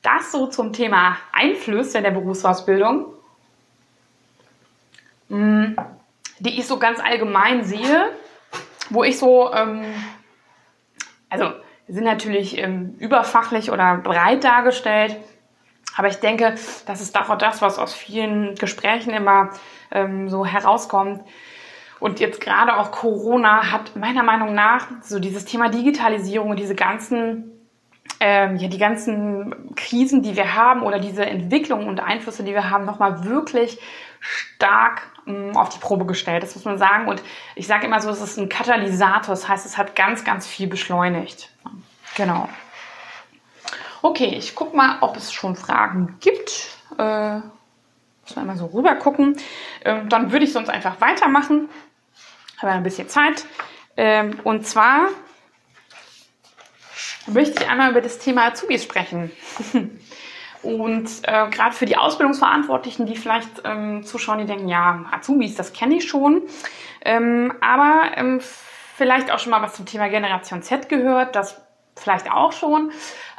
[0.03, 3.07] das so zum Thema Einflüsse in der Berufsausbildung,
[5.29, 5.77] hm,
[6.41, 8.11] die ich so ganz allgemein sehe,
[8.91, 9.85] wo ich so, ähm,
[11.31, 11.53] also
[11.87, 15.17] sind natürlich ähm, überfachlich oder breit dargestellt,
[15.97, 19.51] aber ich denke, das ist doch das, was aus vielen Gesprächen immer
[19.93, 21.23] ähm, so herauskommt.
[22.01, 26.75] Und jetzt gerade auch Corona hat meiner Meinung nach so dieses Thema Digitalisierung und diese
[26.75, 27.62] ganzen
[28.21, 32.71] ähm, ja, die ganzen Krisen, die wir haben oder diese Entwicklungen und Einflüsse, die wir
[32.71, 33.79] haben, nochmal wirklich
[34.21, 36.43] stark mh, mm, auf die Probe gestellt.
[36.43, 37.09] Das muss man sagen.
[37.09, 37.23] Und
[37.57, 39.35] ich sage immer so, es ist ein Katalysator.
[39.35, 41.51] Das heißt, es hat ganz, ganz viel beschleunigt.
[42.17, 42.49] Genau.
[44.03, 46.69] Okay, ich gucke mal, ob es schon Fragen gibt.
[46.99, 47.37] Äh,
[48.23, 49.37] muss man mal so rüber gucken.
[49.85, 51.69] Ähm, dann würde ich sonst einfach weitermachen.
[52.59, 53.45] Habe ein bisschen Zeit.
[53.97, 55.09] Ähm, und zwar
[57.27, 59.31] möchte ich einmal über das Thema Azubis sprechen.
[60.63, 65.73] Und äh, gerade für die Ausbildungsverantwortlichen, die vielleicht ähm, zuschauen, die denken, ja, Azubis, das
[65.73, 66.43] kenne ich schon.
[67.05, 68.41] Ähm, aber ähm,
[68.97, 71.35] vielleicht auch schon mal was zum Thema Generation Z gehört.
[71.35, 71.61] Das
[71.97, 72.93] vielleicht auch schon.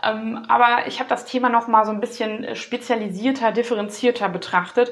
[0.04, 4.92] Ähm, aber ich habe das Thema noch mal so ein bisschen spezialisierter, differenzierter betrachtet,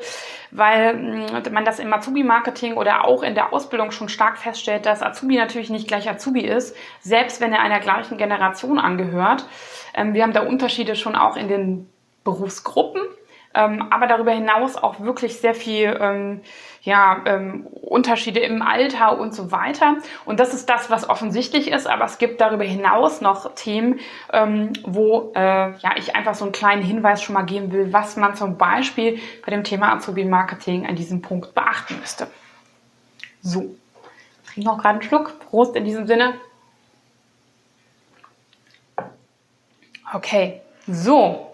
[0.51, 5.01] weil mm, man das im Azubi-Marketing oder auch in der Ausbildung schon stark feststellt, dass
[5.01, 9.45] Azubi natürlich nicht gleich Azubi ist, selbst wenn er einer gleichen Generation angehört.
[9.93, 11.89] Ähm, wir haben da Unterschiede schon auch in den
[12.23, 13.01] Berufsgruppen
[13.53, 16.41] ähm, aber darüber hinaus auch wirklich sehr viel ähm,
[16.83, 19.97] ja, ähm, Unterschiede im Alter und so weiter.
[20.25, 23.99] Und das ist das, was offensichtlich ist, aber es gibt darüber hinaus noch Themen,
[24.33, 28.17] ähm, wo äh, ja, ich einfach so einen kleinen Hinweis schon mal geben will, was
[28.17, 32.27] man zum Beispiel bei dem Thema Azubi-Marketing an diesem Punkt beachten müsste.
[33.41, 33.75] So,
[34.43, 35.39] ich trinke noch gerade einen Schluck.
[35.39, 36.35] Prost in diesem Sinne.
[40.13, 41.50] Okay, so,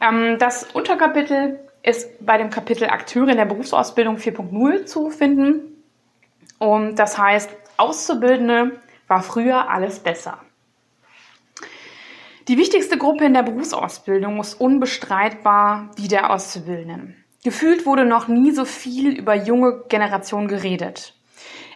[0.00, 5.82] das Unterkapitel ist bei dem Kapitel Akteure in der Berufsausbildung 4.0 zu finden.
[6.58, 10.38] Und das heißt, Auszubildende war früher alles besser.
[12.48, 17.24] Die wichtigste Gruppe in der Berufsausbildung ist unbestreitbar die der Auszubildenden.
[17.44, 21.14] Gefühlt wurde noch nie so viel über junge Generationen geredet.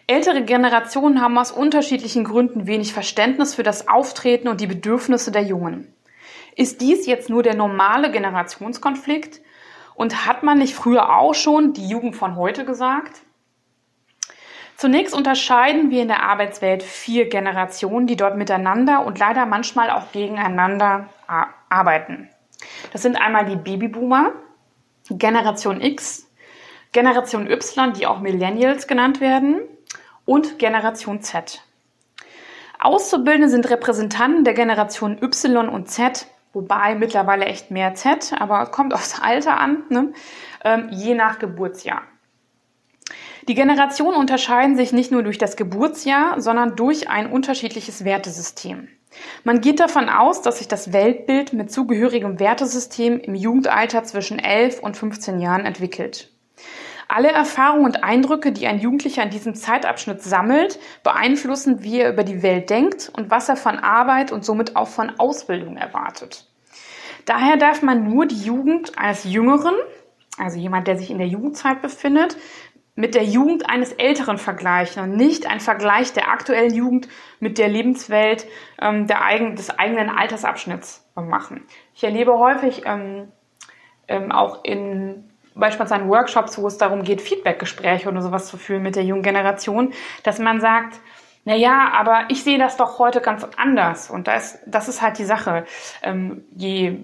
[0.06, 5.42] Ältere Generationen haben aus unterschiedlichen Gründen wenig Verständnis für das Auftreten und die Bedürfnisse der
[5.42, 5.91] Jungen.
[6.54, 9.40] Ist dies jetzt nur der normale Generationskonflikt?
[9.94, 13.20] Und hat man nicht früher auch schon die Jugend von heute gesagt?
[14.76, 20.10] Zunächst unterscheiden wir in der Arbeitswelt vier Generationen, die dort miteinander und leider manchmal auch
[20.12, 21.08] gegeneinander
[21.68, 22.28] arbeiten.
[22.92, 24.32] Das sind einmal die Babyboomer,
[25.10, 26.26] Generation X,
[26.92, 29.60] Generation Y, die auch Millennials genannt werden,
[30.24, 31.62] und Generation Z.
[32.78, 38.94] Auszubildende sind Repräsentanten der Generation Y und Z wobei mittlerweile echt mehr Z, aber kommt
[38.94, 40.12] aufs Alter an, ne?
[40.64, 42.02] ähm, je nach Geburtsjahr.
[43.48, 48.88] Die Generationen unterscheiden sich nicht nur durch das Geburtsjahr, sondern durch ein unterschiedliches Wertesystem.
[49.44, 54.80] Man geht davon aus, dass sich das Weltbild mit zugehörigem Wertesystem im Jugendalter zwischen 11
[54.80, 56.31] und 15 Jahren entwickelt.
[57.14, 62.24] Alle Erfahrungen und Eindrücke, die ein Jugendlicher in diesem Zeitabschnitt sammelt, beeinflussen, wie er über
[62.24, 66.46] die Welt denkt und was er von Arbeit und somit auch von Ausbildung erwartet.
[67.26, 69.74] Daher darf man nur die Jugend eines Jüngeren,
[70.38, 72.38] also jemand, der sich in der Jugendzeit befindet,
[72.94, 77.08] mit der Jugend eines Älteren vergleichen und nicht ein Vergleich der aktuellen Jugend
[77.40, 78.46] mit der Lebenswelt
[78.80, 81.66] ähm, der eigen, des eigenen Altersabschnitts machen.
[81.94, 83.30] Ich erlebe häufig ähm,
[84.08, 88.96] ähm, auch in beispielsweise Workshops, wo es darum geht, Feedbackgespräche oder sowas zu führen mit
[88.96, 91.00] der jungen Generation, dass man sagt,
[91.44, 94.10] na ja, aber ich sehe das doch heute ganz anders.
[94.10, 95.64] Und das, das ist halt die Sache.
[96.02, 96.98] Ähm, je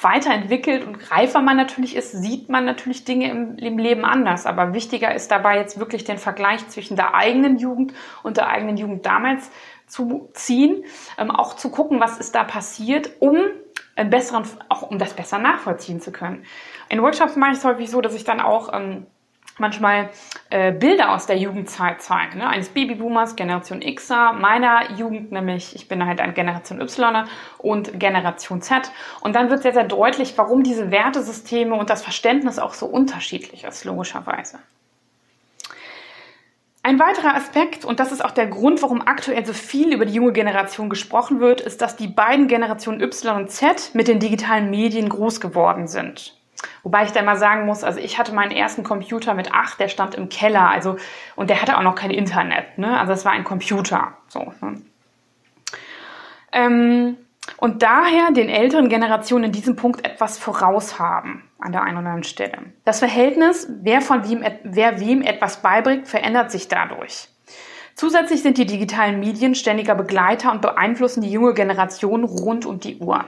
[0.00, 4.46] weiterentwickelt und reifer man natürlich ist, sieht man natürlich Dinge im, im, Leben anders.
[4.46, 8.76] Aber wichtiger ist dabei jetzt wirklich den Vergleich zwischen der eigenen Jugend und der eigenen
[8.76, 9.50] Jugend damals
[9.86, 10.84] zu ziehen,
[11.18, 13.36] ähm, auch zu gucken, was ist da passiert, um
[13.96, 16.44] einen besseren, auch um das besser nachvollziehen zu können.
[16.90, 19.06] In Workshops mache ich es häufig so, dass ich dann auch ähm,
[19.58, 20.10] manchmal
[20.50, 22.48] äh, Bilder aus der Jugendzeit zeigen, ne?
[22.48, 28.60] eines Babyboomers, Generation Xer, meiner Jugend nämlich, ich bin halt ein Generation Y und Generation
[28.60, 28.90] Z.
[29.20, 33.62] Und dann wird sehr, sehr deutlich, warum diese Wertesysteme und das Verständnis auch so unterschiedlich
[33.62, 34.58] ist, logischerweise.
[36.82, 40.14] Ein weiterer Aspekt, und das ist auch der Grund, warum aktuell so viel über die
[40.14, 44.70] junge Generation gesprochen wird, ist, dass die beiden Generationen Y und Z mit den digitalen
[44.70, 46.39] Medien groß geworden sind.
[46.82, 49.88] Wobei ich da mal sagen muss, also ich hatte meinen ersten Computer mit acht, der
[49.88, 50.96] stand im Keller, also
[51.36, 52.98] und der hatte auch noch kein Internet, ne?
[52.98, 54.52] Also es war ein Computer, so.
[54.60, 54.82] Ne?
[56.52, 57.16] Ähm,
[57.56, 62.06] und daher den älteren Generationen in diesem Punkt etwas voraus haben an der einen oder
[62.06, 62.58] anderen Stelle.
[62.84, 67.28] Das Verhältnis, wer von wem, wer wem etwas beibringt, verändert sich dadurch.
[67.94, 72.98] Zusätzlich sind die digitalen Medien ständiger Begleiter und beeinflussen die junge Generation rund um die
[72.98, 73.26] Uhr.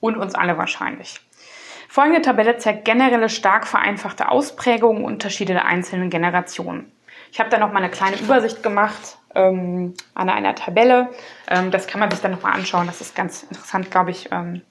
[0.00, 1.20] Und uns alle wahrscheinlich.
[1.92, 6.90] Folgende Tabelle zeigt generelle stark vereinfachte Ausprägungen und Unterschiede der einzelnen Generationen.
[7.30, 11.10] Ich habe da noch mal eine kleine Übersicht gemacht ähm, an einer Tabelle.
[11.48, 12.86] Ähm, das kann man sich dann noch mal anschauen.
[12.86, 14.62] Das ist ganz interessant, glaube ich, ähm,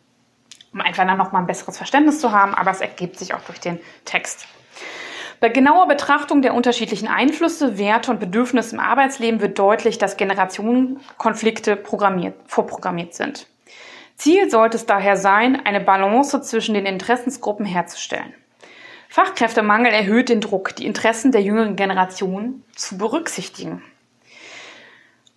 [0.73, 2.55] um einfach dann noch mal ein besseres Verständnis zu haben.
[2.55, 4.47] Aber es ergibt sich auch durch den Text.
[5.39, 11.75] Bei genauer Betrachtung der unterschiedlichen Einflüsse, Werte und Bedürfnisse im Arbeitsleben wird deutlich, dass Generationenkonflikte
[11.75, 13.45] programmiert, vorprogrammiert sind.
[14.21, 18.35] Ziel sollte es daher sein, eine Balance zwischen den Interessensgruppen herzustellen.
[19.09, 23.81] Fachkräftemangel erhöht den Druck, die Interessen der jüngeren Generation zu berücksichtigen.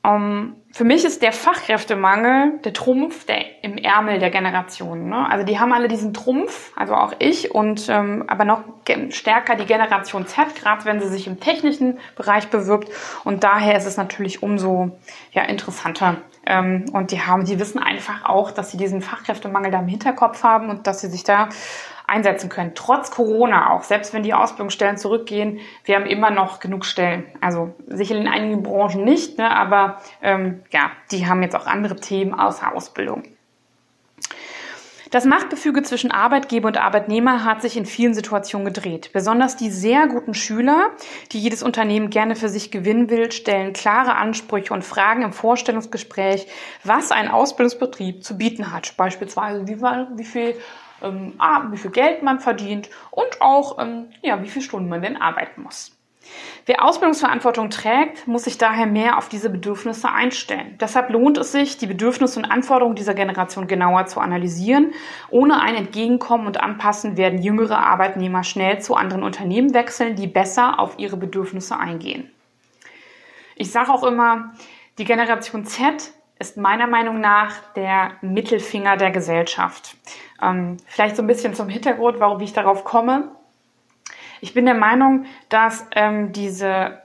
[0.05, 5.09] Ähm, für mich ist der Fachkräftemangel der Trumpf der, im Ärmel der Generation.
[5.09, 5.25] Ne?
[5.31, 8.65] Also die haben alle diesen Trumpf, also auch ich, und ähm, aber noch
[9.11, 12.91] stärker die Generation Z, gerade wenn sie sich im technischen Bereich bewirbt.
[13.23, 14.91] Und daher ist es natürlich umso
[15.31, 16.17] ja, interessanter.
[16.45, 20.43] Ähm, und die haben, die wissen einfach auch, dass sie diesen Fachkräftemangel da im Hinterkopf
[20.43, 21.51] haben und dass sie sich da
[22.07, 22.73] einsetzen können.
[22.75, 27.25] Trotz Corona auch, selbst wenn die Ausbildungsstellen zurückgehen, wir haben immer noch genug Stellen.
[27.41, 31.96] Also sicher in einigen Branchen nicht, ne, aber ähm, ja, die haben jetzt auch andere
[31.96, 33.22] Themen außer Ausbildung.
[35.14, 39.11] Das Machtgefüge zwischen Arbeitgeber und Arbeitnehmer hat sich in vielen Situationen gedreht.
[39.12, 40.90] Besonders die sehr guten Schüler,
[41.31, 46.48] die jedes Unternehmen gerne für sich gewinnen will, stellen klare Ansprüche und fragen im Vorstellungsgespräch,
[46.83, 48.96] was ein Ausbildungsbetrieb zu bieten hat.
[48.96, 50.57] Beispielsweise, wie, wie viel
[51.00, 51.35] ähm,
[51.70, 55.62] wie viel Geld man verdient und auch, ähm, ja, wie viele Stunden man denn arbeiten
[55.62, 55.93] muss.
[56.66, 60.79] Wer Ausbildungsverantwortung trägt, muss sich daher mehr auf diese Bedürfnisse einstellen.
[60.81, 64.92] Deshalb lohnt es sich, die Bedürfnisse und Anforderungen dieser Generation genauer zu analysieren.
[65.29, 70.81] Ohne ein Entgegenkommen und Anpassen werden jüngere Arbeitnehmer schnell zu anderen Unternehmen wechseln, die besser
[70.81, 72.31] auf ihre Bedürfnisse eingehen.
[73.57, 74.55] Ich sage auch immer,
[74.96, 79.96] die Generation Z ist meiner Meinung nach der Mittelfinger der Gesellschaft.
[80.40, 83.33] Ähm, vielleicht so ein bisschen zum Hintergrund, warum ich darauf komme.
[84.40, 87.03] Ich bin der Meinung, dass ähm, diese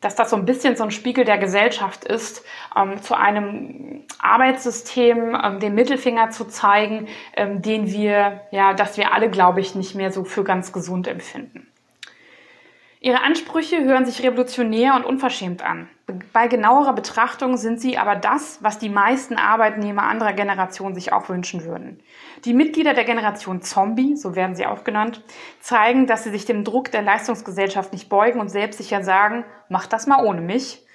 [0.00, 2.44] dass das so ein bisschen so ein Spiegel der Gesellschaft ist,
[2.76, 9.12] ähm, zu einem Arbeitssystem ähm, den Mittelfinger zu zeigen, ähm, den wir, ja, dass wir
[9.12, 11.66] alle, glaube ich, nicht mehr so für ganz gesund empfinden.
[13.00, 15.88] Ihre Ansprüche hören sich revolutionär und unverschämt an.
[16.32, 21.28] Bei genauerer Betrachtung sind sie aber das, was die meisten Arbeitnehmer anderer Generationen sich auch
[21.28, 22.00] wünschen würden.
[22.44, 25.24] Die Mitglieder der Generation Zombie, so werden sie auch genannt,
[25.58, 30.06] zeigen, dass sie sich dem Druck der Leistungsgesellschaft nicht beugen und selbstsicher sagen, mach das
[30.06, 30.86] mal ohne mich.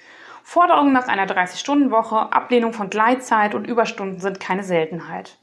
[0.44, 5.36] Forderungen nach einer 30-Stunden-Woche, Ablehnung von Gleitzeit und Überstunden sind keine Seltenheit.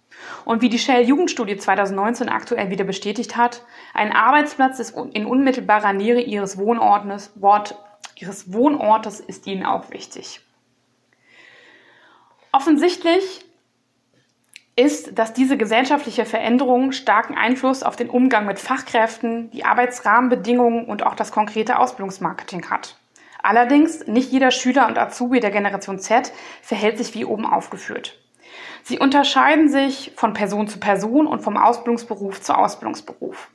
[0.45, 6.21] Und wie die Shell-Jugendstudie 2019 aktuell wieder bestätigt hat, ein Arbeitsplatz ist in unmittelbarer Nähe
[6.21, 7.77] ihres Wohnortes, Wort,
[8.21, 10.41] ihres Wohnortes ist ihnen auch wichtig.
[12.51, 13.45] Offensichtlich
[14.75, 21.03] ist, dass diese gesellschaftliche Veränderung starken Einfluss auf den Umgang mit Fachkräften, die Arbeitsrahmenbedingungen und
[21.03, 22.95] auch das konkrete Ausbildungsmarketing hat.
[23.41, 28.17] Allerdings, nicht jeder Schüler und Azubi der Generation Z verhält sich wie oben aufgeführt.
[28.83, 33.49] Sie unterscheiden sich von Person zu Person und vom Ausbildungsberuf zu Ausbildungsberuf.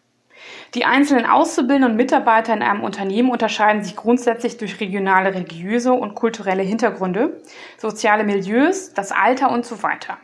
[0.72, 6.14] Die einzelnen Auszubildenden und Mitarbeiter in einem Unternehmen unterscheiden sich grundsätzlich durch regionale, religiöse und
[6.14, 7.40] kulturelle Hintergründe,
[7.76, 10.16] soziale Milieus, das Alter und so weiter.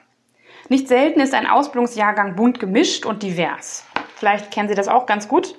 [0.69, 3.85] Nicht selten ist ein Ausbildungsjahrgang bunt gemischt und divers.
[4.17, 5.57] Vielleicht kennen Sie das auch ganz gut.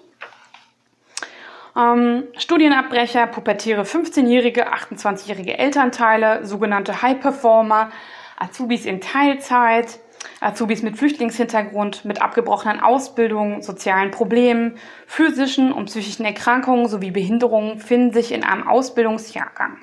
[1.75, 7.91] Ähm, Studienabbrecher, pubertäre 15-jährige, 28-jährige Elternteile, sogenannte High Performer,
[8.37, 9.99] Azubis in Teilzeit,
[10.39, 18.13] Azubis mit Flüchtlingshintergrund, mit abgebrochenen Ausbildungen, sozialen Problemen, physischen und psychischen Erkrankungen sowie Behinderungen finden
[18.13, 19.77] sich in einem Ausbildungsjahrgang.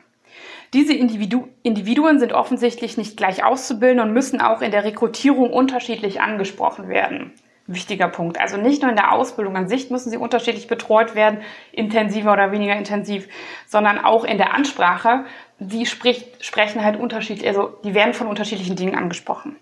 [0.75, 6.21] Diese Individu Individuen sind offensichtlich nicht gleich auszubilden und müssen auch in der Rekrutierung unterschiedlich
[6.21, 7.33] angesprochen werden.
[7.71, 8.41] wichtiger Punkt.
[8.41, 12.51] Also nicht nur in der Ausbildung an sich müssen sie unterschiedlich betreut werden, intensiver oder
[12.51, 13.29] weniger intensiv,
[13.67, 15.27] sondern auch in der Ansprache.
[15.59, 19.57] Die spricht, sprechen halt unterschiedlich, also die werden von unterschiedlichen Dingen angesprochen.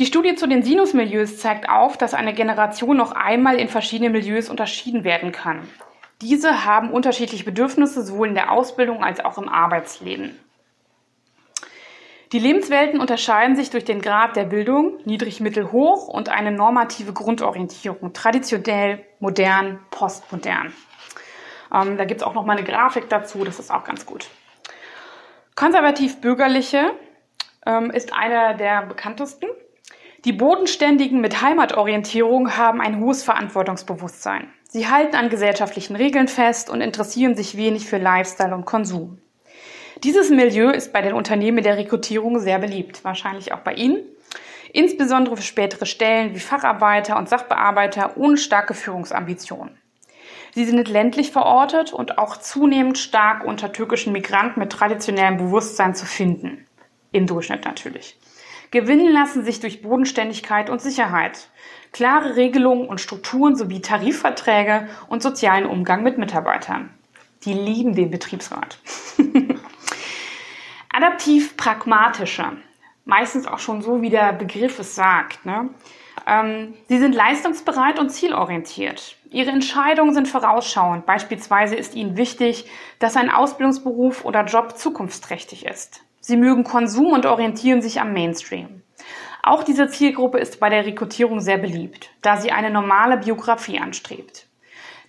[0.00, 4.48] Die Studie zu den Sinusmilieus zeigt auf, dass eine Generation noch einmal in verschiedene Milieus
[4.48, 5.68] unterschieden werden kann.
[6.20, 10.36] Diese haben unterschiedliche Bedürfnisse sowohl in der Ausbildung als auch im Arbeitsleben.
[12.32, 17.12] Die Lebenswelten unterscheiden sich durch den Grad der Bildung, niedrig, mittel, hoch und eine normative
[17.12, 20.72] Grundorientierung, traditionell, modern, postmodern.
[21.72, 24.26] Ähm, da gibt es auch noch mal eine Grafik dazu, das ist auch ganz gut.
[25.54, 26.90] Konservativ-bürgerliche
[27.64, 29.46] ähm, ist einer der bekanntesten.
[30.24, 34.48] Die Bodenständigen mit Heimatorientierung haben ein hohes Verantwortungsbewusstsein.
[34.70, 39.18] Sie halten an gesellschaftlichen Regeln fest und interessieren sich wenig für Lifestyle und Konsum.
[40.02, 43.98] Dieses Milieu ist bei den Unternehmen der Rekrutierung sehr beliebt, wahrscheinlich auch bei Ihnen.
[44.72, 49.76] Insbesondere für spätere Stellen wie Facharbeiter und Sachbearbeiter ohne starke Führungsambitionen.
[50.54, 56.06] Sie sind ländlich verortet und auch zunehmend stark unter türkischen Migranten mit traditionellem Bewusstsein zu
[56.06, 56.66] finden.
[57.12, 58.16] Im Durchschnitt natürlich.
[58.74, 61.48] Gewinnen lassen sich durch Bodenständigkeit und Sicherheit,
[61.92, 66.90] klare Regelungen und Strukturen sowie Tarifverträge und sozialen Umgang mit Mitarbeitern.
[67.44, 68.78] Die lieben den Betriebsrat.
[70.92, 72.54] Adaptiv-pragmatischer.
[73.04, 75.46] Meistens auch schon so, wie der Begriff es sagt.
[75.46, 75.70] Ne?
[76.26, 79.14] Ähm, sie sind leistungsbereit und zielorientiert.
[79.30, 81.06] Ihre Entscheidungen sind vorausschauend.
[81.06, 82.68] Beispielsweise ist ihnen wichtig,
[82.98, 86.02] dass ein Ausbildungsberuf oder Job zukunftsträchtig ist.
[86.26, 88.82] Sie mögen Konsum und orientieren sich am Mainstream.
[89.42, 94.46] Auch diese Zielgruppe ist bei der Rekrutierung sehr beliebt, da sie eine normale Biografie anstrebt.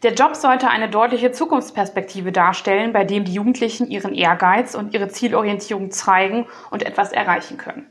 [0.03, 5.07] Der Job sollte eine deutliche Zukunftsperspektive darstellen, bei dem die Jugendlichen ihren Ehrgeiz und ihre
[5.07, 7.89] Zielorientierung zeigen und etwas erreichen können.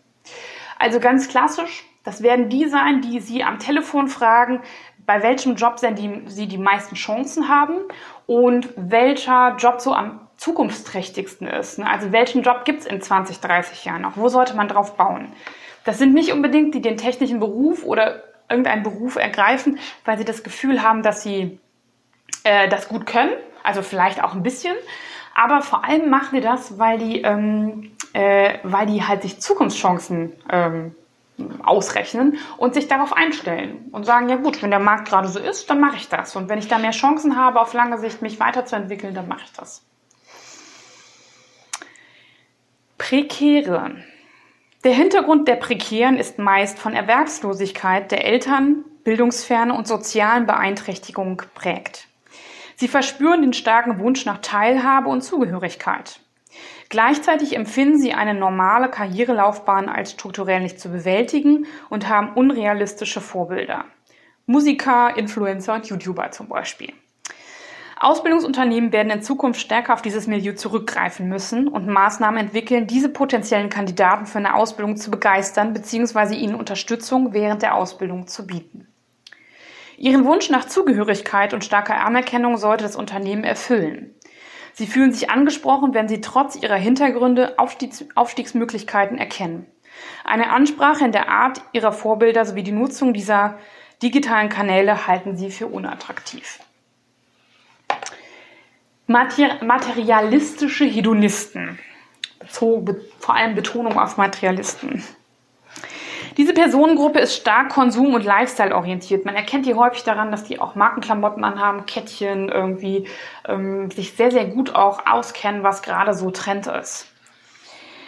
[0.78, 4.60] Also ganz klassisch, das werden die sein, die Sie am Telefon fragen,
[5.06, 7.78] bei welchem Job Sie die meisten Chancen haben
[8.26, 11.78] und welcher Job so am zukunftsträchtigsten ist.
[11.78, 11.90] Ne?
[11.90, 14.16] Also welchen Job gibt es in 20, 30 Jahren noch?
[14.16, 15.32] Wo sollte man drauf bauen?
[15.84, 20.42] Das sind nicht unbedingt die den technischen Beruf oder irgendeinen Beruf ergreifen, weil sie das
[20.42, 21.58] Gefühl haben, dass sie
[22.44, 23.32] äh, das gut können,
[23.62, 24.76] also vielleicht auch ein bisschen.
[25.34, 30.32] Aber vor allem machen die das, weil die, ähm, äh, weil die halt sich Zukunftschancen
[30.50, 30.94] ähm,
[31.62, 35.70] ausrechnen und sich darauf einstellen und sagen, ja gut, wenn der Markt gerade so ist,
[35.70, 36.36] dann mache ich das.
[36.36, 39.52] Und wenn ich da mehr Chancen habe, auf lange Sicht mich weiterzuentwickeln, dann mache ich
[39.52, 39.82] das.
[43.06, 43.96] Prekäre.
[44.82, 52.08] Der Hintergrund der Prekären ist meist von Erwerbslosigkeit der Eltern, Bildungsferne und sozialen Beeinträchtigungen geprägt.
[52.76, 56.18] Sie verspüren den starken Wunsch nach Teilhabe und Zugehörigkeit.
[56.88, 63.84] Gleichzeitig empfinden sie eine normale Karrierelaufbahn als strukturell nicht zu bewältigen und haben unrealistische Vorbilder.
[64.46, 66.94] Musiker, Influencer und YouTuber zum Beispiel.
[68.04, 73.70] Ausbildungsunternehmen werden in Zukunft stärker auf dieses Milieu zurückgreifen müssen und Maßnahmen entwickeln, diese potenziellen
[73.70, 76.34] Kandidaten für eine Ausbildung zu begeistern bzw.
[76.34, 78.88] ihnen Unterstützung während der Ausbildung zu bieten.
[79.96, 84.14] Ihren Wunsch nach Zugehörigkeit und starker Anerkennung sollte das Unternehmen erfüllen.
[84.74, 89.66] Sie fühlen sich angesprochen, wenn sie trotz ihrer Hintergründe Aufstiegs Aufstiegsmöglichkeiten erkennen.
[90.24, 93.56] Eine Ansprache in der Art ihrer Vorbilder sowie die Nutzung dieser
[94.02, 96.58] digitalen Kanäle halten sie für unattraktiv.
[99.06, 101.78] Materialistische Hedonisten.
[103.18, 105.02] vor allem Betonung auf Materialisten.
[106.36, 109.24] Diese Personengruppe ist stark konsum- und Lifestyle-orientiert.
[109.24, 113.06] Man erkennt die häufig daran, dass die auch Markenklamotten anhaben, Kettchen irgendwie,
[113.46, 117.06] ähm, sich sehr, sehr gut auch auskennen, was gerade so Trend ist.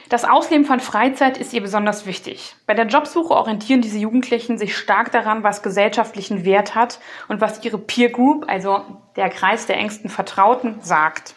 [0.08, 2.54] Das Ausleben von Freizeit ist ihr besonders wichtig.
[2.66, 7.64] Bei der Jobsuche orientieren diese Jugendlichen sich stark daran, was gesellschaftlichen Wert hat und was
[7.64, 8.84] ihre Peer Group, also
[9.16, 11.34] der Kreis der engsten Vertrauten, sagt.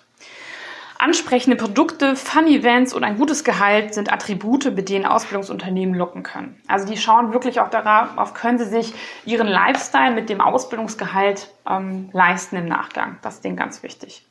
[0.99, 6.61] Ansprechende Produkte, Fun-Events und ein gutes Gehalt sind Attribute, mit denen Ausbildungsunternehmen locken können.
[6.67, 8.93] Also die schauen wirklich auch darauf, können sie sich
[9.25, 13.17] ihren Lifestyle mit dem Ausbildungsgehalt ähm, leisten im Nachgang.
[13.23, 14.28] Das ist denen ganz wichtig.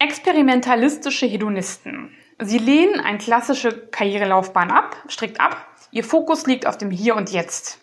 [0.00, 2.14] Experimentalistische Hedonisten.
[2.40, 5.66] Sie lehnen eine klassische Karrierelaufbahn ab, strikt ab.
[5.90, 7.80] Ihr Fokus liegt auf dem Hier und Jetzt.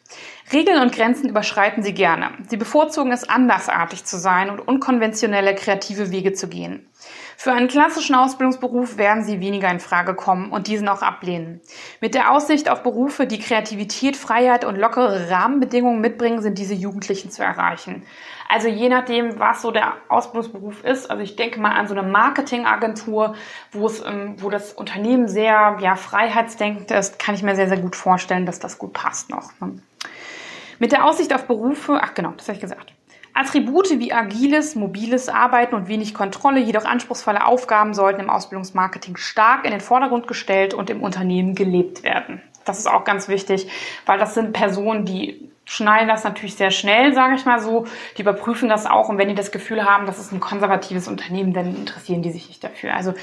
[0.53, 2.29] Regeln und Grenzen überschreiten sie gerne.
[2.47, 6.87] Sie bevorzugen es, andersartig zu sein und unkonventionelle kreative Wege zu gehen.
[7.35, 11.59] Für einen klassischen Ausbildungsberuf werden sie weniger in Frage kommen und diesen auch ablehnen.
[11.99, 17.29] Mit der Aussicht auf Berufe, die Kreativität, Freiheit und lockere Rahmenbedingungen mitbringen, sind diese Jugendlichen
[17.29, 18.03] zu erreichen.
[18.47, 21.09] Also je nachdem, was so der Ausbildungsberuf ist.
[21.09, 23.35] Also ich denke mal an so eine Marketingagentur,
[23.71, 27.79] wo es, ähm, wo das Unternehmen sehr ja, freiheitsdenkend ist, kann ich mir sehr, sehr
[27.79, 29.51] gut vorstellen, dass das gut passt noch.
[29.59, 29.79] Ne?
[30.77, 32.93] Mit der Aussicht auf Berufe, ach genau, das habe ich gesagt.
[33.33, 39.65] Attribute wie agiles, mobiles Arbeiten und wenig Kontrolle, jedoch anspruchsvolle Aufgaben sollten im Ausbildungsmarketing stark
[39.65, 42.41] in den Vordergrund gestellt und im Unternehmen gelebt werden.
[42.63, 43.69] Das ist auch ganz wichtig,
[44.05, 47.85] weil das sind Personen, die schnallen das natürlich sehr schnell, sage ich mal so.
[48.17, 51.53] Die überprüfen das auch und wenn die das Gefühl haben, das ist ein konservatives Unternehmen,
[51.53, 52.93] dann interessieren die sich nicht dafür.
[52.93, 53.13] Also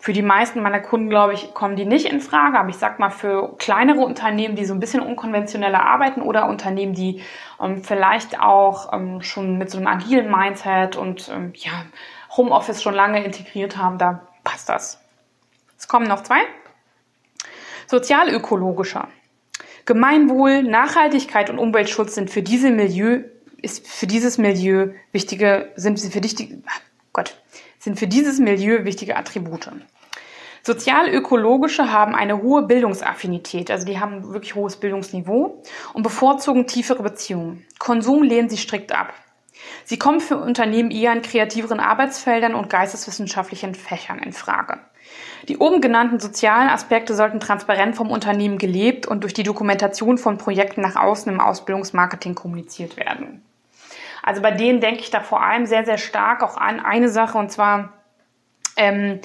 [0.00, 2.58] für die meisten meiner Kunden, glaube ich, kommen die nicht in Frage.
[2.58, 6.94] Aber ich sag mal, für kleinere Unternehmen, die so ein bisschen unkonventioneller arbeiten oder Unternehmen,
[6.94, 7.22] die
[7.60, 11.84] ähm, vielleicht auch ähm, schon mit so einem agilen Mindset und ähm, ja,
[12.34, 15.04] Homeoffice schon lange integriert haben, da passt das.
[15.76, 16.40] Es kommen noch zwei.
[17.86, 19.08] Sozialökologischer.
[19.86, 23.22] Gemeinwohl, Nachhaltigkeit und Umweltschutz sind für diese Milieu,
[23.62, 26.36] ist für dieses Milieu wichtige, sind für dich,
[27.12, 27.36] Gott,
[27.78, 29.70] sind für dieses Milieu wichtige Attribute.
[30.62, 35.62] Sozialökologische haben eine hohe Bildungsaffinität, also die haben wirklich hohes Bildungsniveau
[35.94, 37.64] und bevorzugen tiefere Beziehungen.
[37.78, 39.14] Konsum lehnen sie strikt ab.
[39.90, 44.78] Sie kommen für Unternehmen eher in kreativeren Arbeitsfeldern und geisteswissenschaftlichen Fächern in Frage.
[45.48, 50.38] Die oben genannten sozialen Aspekte sollten transparent vom Unternehmen gelebt und durch die Dokumentation von
[50.38, 53.42] Projekten nach außen im Ausbildungsmarketing kommuniziert werden.
[54.22, 57.36] Also bei denen denke ich da vor allem sehr, sehr stark auch an eine Sache
[57.36, 57.92] und zwar,
[58.76, 59.18] ähm,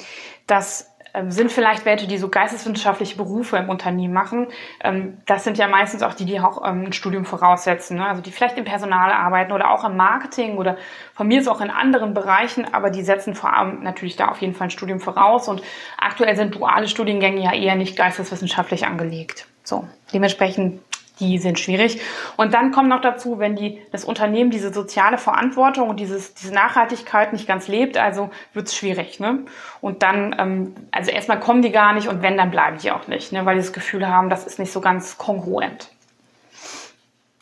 [0.48, 0.90] dass
[1.28, 4.48] sind vielleicht welche, die so geisteswissenschaftliche Berufe im Unternehmen machen.
[4.82, 7.98] Ähm, das sind ja meistens auch die, die auch ähm, ein Studium voraussetzen.
[7.98, 8.06] Ne?
[8.06, 10.76] Also die vielleicht im Personal arbeiten oder auch im Marketing oder
[11.14, 14.40] von mir ist auch in anderen Bereichen, aber die setzen vor allem natürlich da auf
[14.40, 15.48] jeden Fall ein Studium voraus.
[15.48, 15.62] Und
[15.98, 19.46] aktuell sind duale Studiengänge ja eher nicht geisteswissenschaftlich angelegt.
[19.62, 20.80] So, dementsprechend
[21.18, 22.00] die sind schwierig.
[22.36, 26.52] Und dann kommt noch dazu, wenn die, das Unternehmen diese soziale Verantwortung und dieses, diese
[26.52, 29.18] Nachhaltigkeit nicht ganz lebt, also wird's schwierig.
[29.20, 29.44] Ne?
[29.80, 33.08] Und dann, ähm, also erstmal kommen die gar nicht und wenn, dann bleiben die auch
[33.08, 33.46] nicht, ne?
[33.46, 35.88] weil die das Gefühl haben, das ist nicht so ganz kongruent.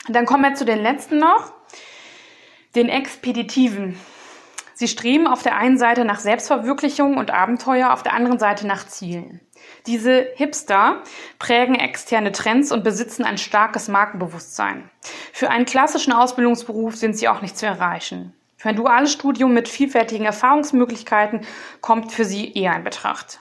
[0.07, 1.53] Und dann kommen wir zu den letzten noch,
[2.75, 3.99] den Expeditiven.
[4.75, 8.87] Sie streben auf der einen Seite nach Selbstverwirklichung und Abenteuer, auf der anderen Seite nach
[8.87, 9.41] Zielen.
[9.87, 11.03] Diese Hipster
[11.39, 14.89] prägen externe Trends und besitzen ein starkes Markenbewusstsein.
[15.30, 18.32] Für einen klassischen Ausbildungsberuf sind sie auch nicht zu erreichen.
[18.57, 21.43] Für ein duales Studium mit vielfältigen Erfahrungsmöglichkeiten
[21.82, 23.41] kommt für sie eher in Betracht.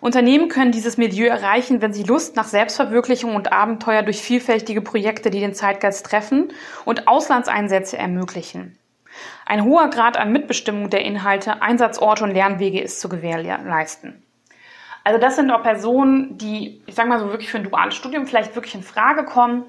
[0.00, 5.30] Unternehmen können dieses Milieu erreichen, wenn sie Lust nach Selbstverwirklichung und Abenteuer durch vielfältige Projekte,
[5.30, 6.52] die den Zeitgeist treffen
[6.84, 8.78] und Auslandseinsätze ermöglichen.
[9.46, 14.21] Ein hoher Grad an Mitbestimmung der Inhalte, Einsatzorte und Lernwege ist zu gewährleisten.
[15.04, 18.26] Also das sind auch Personen, die, ich sage mal so wirklich für ein duales Studium
[18.26, 19.64] vielleicht wirklich in Frage kommen.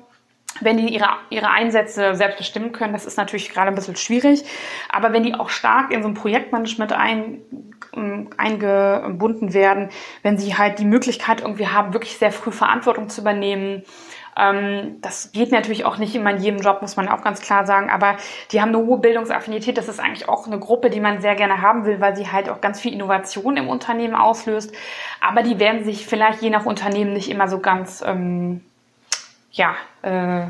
[0.62, 4.44] Wenn die ihre, ihre Einsätze selbst bestimmen können, das ist natürlich gerade ein bisschen schwierig.
[4.90, 7.42] Aber wenn die auch stark in so ein Projektmanagement ein,
[7.96, 9.90] ähm, eingebunden werden,
[10.22, 13.84] wenn sie halt die Möglichkeit irgendwie haben, wirklich sehr früh Verantwortung zu übernehmen,
[14.38, 17.66] ähm, das geht natürlich auch nicht immer in jedem Job, muss man auch ganz klar
[17.66, 18.18] sagen, aber
[18.52, 19.78] die haben eine hohe Bildungsaffinität.
[19.78, 22.50] Das ist eigentlich auch eine Gruppe, die man sehr gerne haben will, weil sie halt
[22.50, 24.74] auch ganz viel Innovation im Unternehmen auslöst.
[25.22, 28.62] Aber die werden sich vielleicht je nach Unternehmen nicht immer so ganz, ähm,
[29.52, 30.48] ja, äh,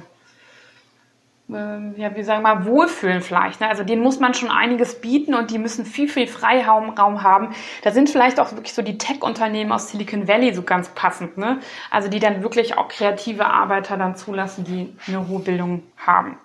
[1.54, 3.62] ja, wie sagen wir mal, wohlfühlen vielleicht.
[3.62, 3.68] Ne?
[3.68, 7.50] Also denen muss man schon einiges bieten und die müssen viel, viel Freiraum haben.
[7.84, 11.38] Da sind vielleicht auch wirklich so die Tech-Unternehmen aus Silicon Valley so ganz passend.
[11.38, 11.60] Ne?
[11.92, 16.38] Also die dann wirklich auch kreative Arbeiter dann zulassen, die eine hohe Bildung haben.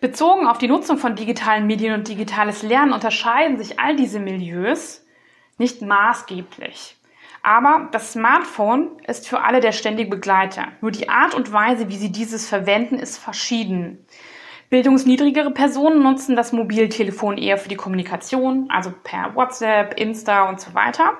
[0.00, 5.04] Bezogen auf die Nutzung von digitalen Medien und digitales Lernen unterscheiden sich all diese Milieus
[5.58, 6.96] nicht maßgeblich.
[7.46, 10.66] Aber das Smartphone ist für alle der ständige Begleiter.
[10.80, 14.04] Nur die Art und Weise, wie sie dieses verwenden, ist verschieden.
[14.68, 20.74] Bildungsniedrigere Personen nutzen das Mobiltelefon eher für die Kommunikation, also per WhatsApp, Insta und so
[20.74, 21.12] weiter.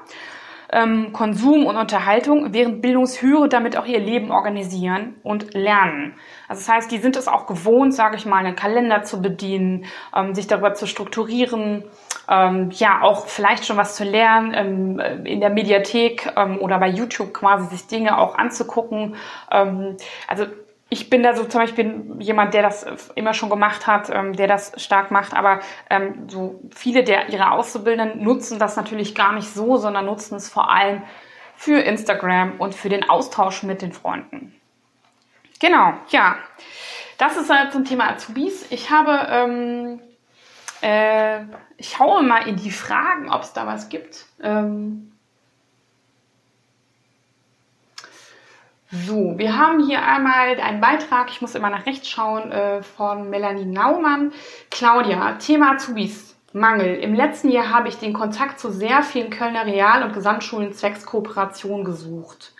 [0.73, 6.15] Ähm, Konsum und Unterhaltung, während Bildungshöhere damit auch ihr Leben organisieren und lernen.
[6.49, 9.87] Also das heißt, die sind es auch gewohnt, sage ich mal, einen Kalender zu bedienen,
[10.15, 11.85] ähm, sich darüber zu strukturieren,
[12.29, 16.89] ähm, ja auch vielleicht schon was zu lernen, ähm, in der Mediathek ähm, oder bei
[16.89, 19.15] YouTube quasi sich Dinge auch anzugucken.
[19.51, 19.97] Ähm,
[20.27, 20.47] also
[20.89, 24.47] ich bin da so zum Beispiel jemand, der das immer schon gemacht hat, ähm, der
[24.47, 25.61] das stark macht, aber
[25.91, 30.49] ähm, so viele der ihrer Auszubildenden nutzen das natürlich gar nicht so, sondern nutzen es
[30.49, 31.03] vor allem
[31.57, 34.55] für Instagram und für den Austausch mit den Freunden.
[35.61, 36.37] Genau, ja.
[37.19, 38.67] Das ist halt zum Thema Azubis.
[38.71, 40.01] Ich habe ähm,
[40.83, 41.45] Äh,
[41.79, 44.27] ich schaue mal in die Fragen, ob es da was gibt.
[44.43, 45.16] Ähm
[48.91, 53.31] so, wir haben hier einmal einen Beitrag, ich muss immer nach rechts schauen, äh, von
[53.31, 54.33] Melanie Naumann.
[54.71, 56.37] Claudia, Thema Azubis.
[56.57, 56.95] Mangel.
[56.97, 61.05] Im letzten Jahr habe ich den Kontakt zu sehr vielen Kölner Real- und Gesamtschulen zwecks
[61.05, 62.55] Kooperation gesucht.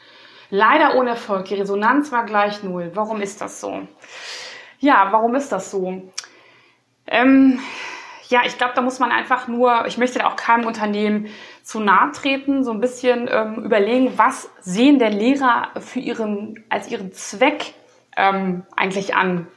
[0.51, 1.47] Leider ohne Erfolg.
[1.47, 2.91] Die Resonanz war gleich null.
[2.95, 3.89] Warum ist das so?
[4.81, 6.03] Ja, warum ist das so?
[7.07, 7.59] Ähm,
[8.29, 11.29] ja, ich glaube, da muss man einfach nur, ich möchte da auch keinem Unternehmen
[11.67, 16.89] zu nahe treten, so ein bisschen ähm, überlegen, was sehen der Lehrer für ihren, als
[16.89, 17.75] ihren Zweck
[18.17, 19.49] ähm, eigentlich an.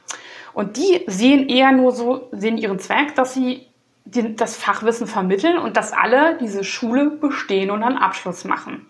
[0.52, 3.68] Und die sehen eher nur so, sehen ihren Zweck, dass sie
[4.06, 8.88] die, das Fachwissen vermitteln und dass alle diese Schule bestehen und einen Abschluss machen.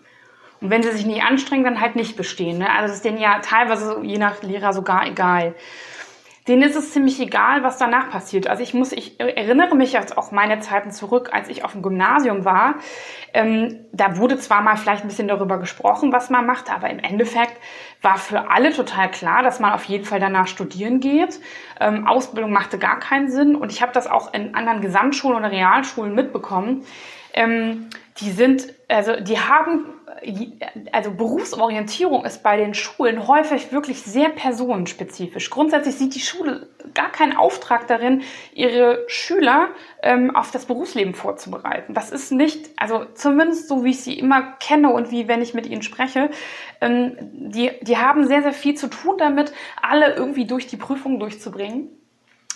[0.59, 2.57] Und wenn sie sich nicht anstrengen, dann halt nicht bestehen.
[2.57, 2.71] Ne?
[2.71, 5.53] Also das ist denen ja teilweise je nach Lehrer sogar egal
[6.47, 8.47] denen ist es ziemlich egal, was danach passiert.
[8.47, 11.83] Also ich muss, ich erinnere mich jetzt auch meine Zeiten zurück, als ich auf dem
[11.83, 12.75] Gymnasium war.
[13.33, 16.99] Ähm, da wurde zwar mal vielleicht ein bisschen darüber gesprochen, was man macht, aber im
[16.99, 17.53] Endeffekt
[18.01, 21.39] war für alle total klar, dass man auf jeden Fall danach studieren geht.
[21.79, 25.51] Ähm, Ausbildung machte gar keinen Sinn und ich habe das auch in anderen Gesamtschulen oder
[25.51, 26.85] Realschulen mitbekommen.
[27.33, 29.85] Ähm, die sind, also die haben
[30.91, 35.49] also Berufsorientierung ist bei den Schulen häufig wirklich sehr personenspezifisch.
[35.49, 38.21] Grundsätzlich sieht die Schule gar keinen Auftrag darin,
[38.53, 39.69] ihre Schüler
[40.03, 41.93] ähm, auf das Berufsleben vorzubereiten.
[41.93, 45.53] Das ist nicht, also zumindest so wie ich sie immer kenne und wie wenn ich
[45.53, 46.29] mit ihnen spreche,
[46.81, 51.19] ähm, die, die haben sehr, sehr viel zu tun damit, alle irgendwie durch die Prüfung
[51.19, 51.89] durchzubringen.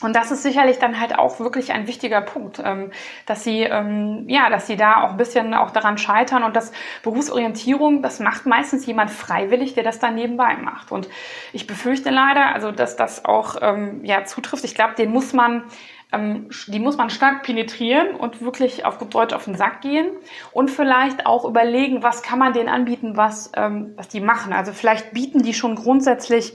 [0.05, 2.91] Und das ist sicherlich dann halt auch wirklich ein wichtiger Punkt, ähm,
[3.25, 6.71] dass sie ähm, ja, dass sie da auch ein bisschen auch daran scheitern und das
[7.01, 10.91] Berufsorientierung, das macht meistens jemand freiwillig, der das dann nebenbei macht.
[10.91, 11.09] Und
[11.53, 14.63] ich befürchte leider, also dass das auch ähm, ja zutrifft.
[14.63, 15.63] Ich glaube, den muss man
[16.67, 20.07] die muss man stark penetrieren und wirklich auf Deutsch auf den Sack gehen
[20.53, 24.53] und vielleicht auch überlegen, was kann man denen anbieten, was, was die machen.
[24.53, 26.53] Also vielleicht bieten die schon grundsätzlich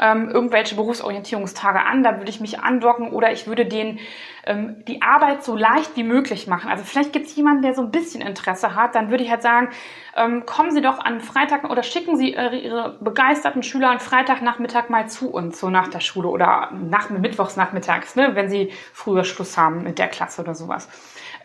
[0.00, 3.98] ähm, irgendwelche Berufsorientierungstage an, da würde ich mich andocken oder ich würde denen
[4.46, 6.70] ähm, die Arbeit so leicht wie möglich machen.
[6.70, 9.42] Also vielleicht gibt es jemanden, der so ein bisschen Interesse hat, dann würde ich halt
[9.42, 9.70] sagen,
[10.16, 14.88] ähm, kommen Sie doch an Freitag oder schicken Sie äh, Ihre begeisterten Schüler an Freitagnachmittag
[14.88, 19.56] mal zu uns, so nach der Schule oder nach Mittwochsnachmittags, ne, wenn Sie früher Schluss
[19.56, 20.88] haben mit der Klasse oder sowas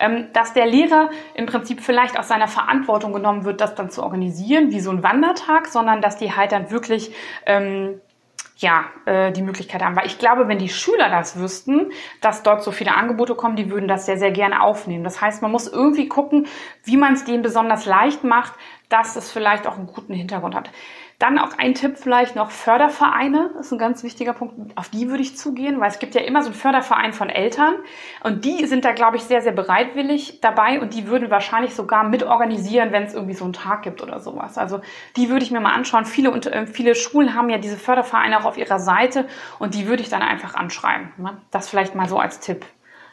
[0.00, 4.02] ähm, dass der Lehrer im Prinzip vielleicht aus seiner Verantwortung genommen wird, das dann zu
[4.02, 7.14] organisieren, wie so ein Wandertag, sondern dass die halt dann wirklich
[7.46, 8.00] ähm,
[8.60, 9.96] ja, äh, die Möglichkeit haben.
[9.96, 13.70] Weil ich glaube, wenn die Schüler das wüssten, dass dort so viele Angebote kommen, die
[13.70, 15.02] würden das sehr, sehr gerne aufnehmen.
[15.02, 16.46] Das heißt, man muss irgendwie gucken,
[16.84, 18.52] wie man es denen besonders leicht macht,
[18.90, 20.70] dass es vielleicht auch einen guten Hintergrund hat.
[21.20, 24.54] Dann auch ein Tipp vielleicht noch Fördervereine, das ist ein ganz wichtiger Punkt.
[24.74, 27.74] Auf die würde ich zugehen, weil es gibt ja immer so einen Förderverein von Eltern
[28.24, 32.04] und die sind da, glaube ich, sehr, sehr bereitwillig dabei und die würden wahrscheinlich sogar
[32.04, 34.56] mitorganisieren, wenn es irgendwie so einen Tag gibt oder sowas.
[34.56, 34.80] Also
[35.16, 36.06] die würde ich mir mal anschauen.
[36.06, 39.26] Viele, und, äh, viele Schulen haben ja diese Fördervereine auch auf ihrer Seite
[39.58, 41.12] und die würde ich dann einfach anschreiben.
[41.18, 41.36] Ne?
[41.50, 42.64] Das vielleicht mal so als Tipp.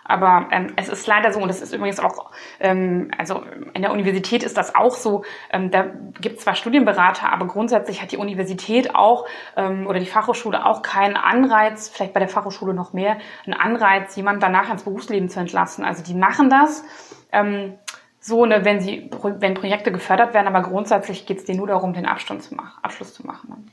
[0.08, 3.44] Aber ähm, es ist leider so, und das ist übrigens auch, ähm, also
[3.74, 5.86] in der Universität ist das auch so, ähm, da
[6.22, 10.82] gibt es zwar Studienberater, aber grundsätzlich hat die Universität auch ähm, oder die Fachhochschule auch
[10.82, 15.40] keinen Anreiz, vielleicht bei der Fachhochschule noch mehr, einen Anreiz, jemanden danach ins Berufsleben zu
[15.40, 15.84] entlassen.
[15.84, 16.84] Also die machen das.
[17.32, 17.78] Ähm,
[18.20, 21.94] so, ne, wenn sie, wenn Projekte gefördert werden, aber grundsätzlich geht es denen nur darum,
[21.94, 22.78] den Abschluss zu machen.
[22.84, 23.72] Abschluss zu machen.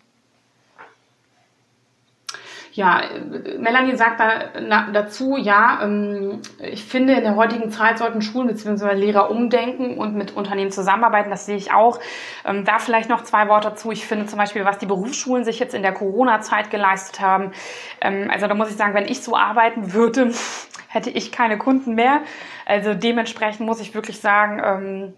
[2.77, 3.03] Ja,
[3.57, 8.49] Melanie sagt da, na, dazu, ja, ähm, ich finde, in der heutigen Zeit sollten Schulen
[8.49, 8.95] bzw.
[8.95, 11.31] Lehrer umdenken und mit Unternehmen zusammenarbeiten.
[11.31, 12.01] Das sehe ich auch.
[12.45, 13.93] Ähm, da vielleicht noch zwei Worte dazu.
[13.93, 17.53] Ich finde zum Beispiel, was die Berufsschulen sich jetzt in der Corona-Zeit geleistet haben.
[18.01, 20.33] Ähm, also da muss ich sagen, wenn ich so arbeiten würde,
[20.89, 22.23] hätte ich keine Kunden mehr.
[22.67, 25.15] Also dementsprechend muss ich wirklich sagen, ähm,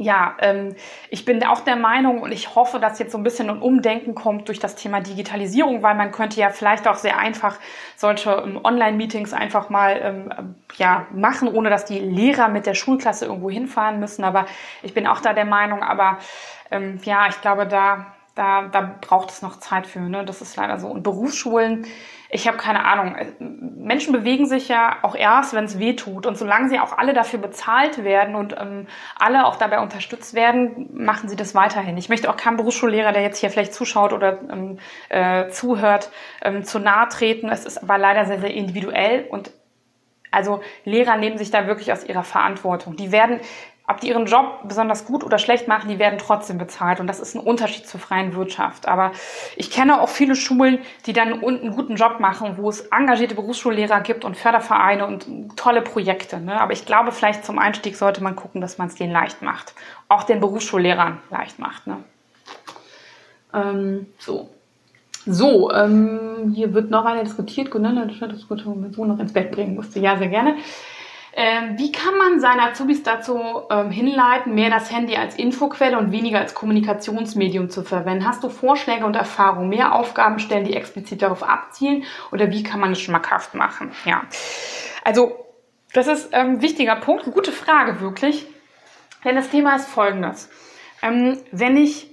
[0.00, 0.74] ja, ähm,
[1.10, 4.14] ich bin auch der Meinung und ich hoffe, dass jetzt so ein bisschen ein Umdenken
[4.14, 7.58] kommt durch das Thema Digitalisierung, weil man könnte ja vielleicht auch sehr einfach
[7.96, 13.26] solche ähm, Online-Meetings einfach mal ähm, ja, machen, ohne dass die Lehrer mit der Schulklasse
[13.26, 14.24] irgendwo hinfahren müssen.
[14.24, 14.46] Aber
[14.82, 16.16] ich bin auch da der Meinung, aber
[16.70, 20.00] ähm, ja, ich glaube, da, da, da braucht es noch Zeit für.
[20.00, 20.24] Ne?
[20.24, 20.88] Das ist leider so.
[20.88, 21.84] Und Berufsschulen,
[22.32, 23.16] ich habe keine Ahnung.
[23.38, 26.26] Menschen bewegen sich ja auch erst, wenn es weh tut.
[26.26, 28.86] Und solange sie auch alle dafür bezahlt werden und ähm,
[29.18, 31.96] alle auch dabei unterstützt werden, machen sie das weiterhin.
[31.96, 34.78] Ich möchte auch keinem Berufsschullehrer, der jetzt hier vielleicht zuschaut oder ähm,
[35.08, 36.10] äh, zuhört,
[36.42, 37.48] ähm, zu nahe treten.
[37.48, 39.50] Es ist aber leider sehr, sehr individuell und
[40.30, 42.96] also Lehrer nehmen sich da wirklich aus ihrer Verantwortung.
[42.96, 43.40] Die werden
[43.90, 47.00] ob die ihren Job besonders gut oder schlecht machen, die werden trotzdem bezahlt.
[47.00, 48.86] Und das ist ein Unterschied zur freien Wirtschaft.
[48.86, 49.12] Aber
[49.56, 54.00] ich kenne auch viele Schulen, die dann einen guten Job machen, wo es engagierte Berufsschullehrer
[54.00, 55.26] gibt und Fördervereine und
[55.56, 56.40] tolle Projekte.
[56.40, 56.60] Ne?
[56.60, 59.74] Aber ich glaube, vielleicht zum Einstieg sollte man gucken, dass man es denen leicht macht.
[60.08, 61.86] Auch den Berufsschullehrern leicht macht.
[61.86, 61.96] Ne?
[63.52, 64.48] Ähm, so.
[65.26, 67.70] So, ähm, hier wird noch eine diskutiert.
[67.70, 68.20] Gunilla, das
[68.64, 70.00] mein Sohn noch ins Bett bringen musste.
[70.00, 70.56] Ja, sehr gerne.
[71.32, 73.38] Ähm, wie kann man seine Azubis dazu
[73.70, 78.26] ähm, hinleiten, mehr das Handy als Infoquelle und weniger als Kommunikationsmedium zu verwenden?
[78.26, 82.04] Hast du Vorschläge und Erfahrungen, mehr Aufgaben stellen, die explizit darauf abzielen?
[82.32, 83.92] Oder wie kann man es schmackhaft machen?
[84.04, 84.22] Ja,
[85.04, 85.46] also
[85.92, 88.46] das ist ein ähm, wichtiger Punkt, eine gute Frage wirklich.
[89.24, 90.48] Denn das Thema ist folgendes.
[91.02, 92.08] Ähm, wenn ich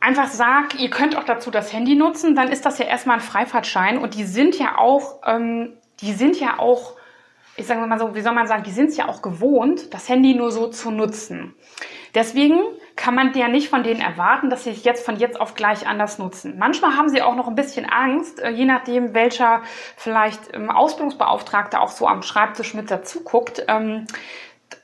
[0.00, 3.22] einfach sage, ihr könnt auch dazu das Handy nutzen, dann ist das ja erstmal ein
[3.22, 6.96] Freifahrtschein und die sind ja auch, ähm, die sind ja auch
[7.60, 10.08] ich sage mal so, wie soll man sagen, die sind es ja auch gewohnt, das
[10.08, 11.54] Handy nur so zu nutzen.
[12.14, 12.58] Deswegen
[12.96, 15.86] kann man ja nicht von denen erwarten, dass sie es jetzt von jetzt auf gleich
[15.86, 16.58] anders nutzen.
[16.58, 19.62] Manchmal haben sie auch noch ein bisschen Angst, äh, je nachdem, welcher
[19.96, 24.06] vielleicht ähm, Ausbildungsbeauftragte auch so am Schreibtisch mit dazu guckt, ähm,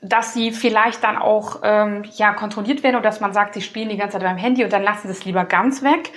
[0.01, 3.89] dass sie vielleicht dann auch ähm, ja, kontrolliert werden oder dass man sagt, sie spielen
[3.89, 6.11] die ganze Zeit beim Handy und dann lassen sie es lieber ganz weg.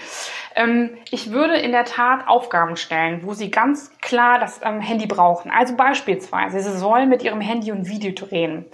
[0.55, 5.07] Ähm, ich würde in der Tat Aufgaben stellen, wo sie ganz klar das ähm, Handy
[5.07, 5.51] brauchen.
[5.51, 8.67] Also beispielsweise, sie sollen mit ihrem Handy ein Video drehen.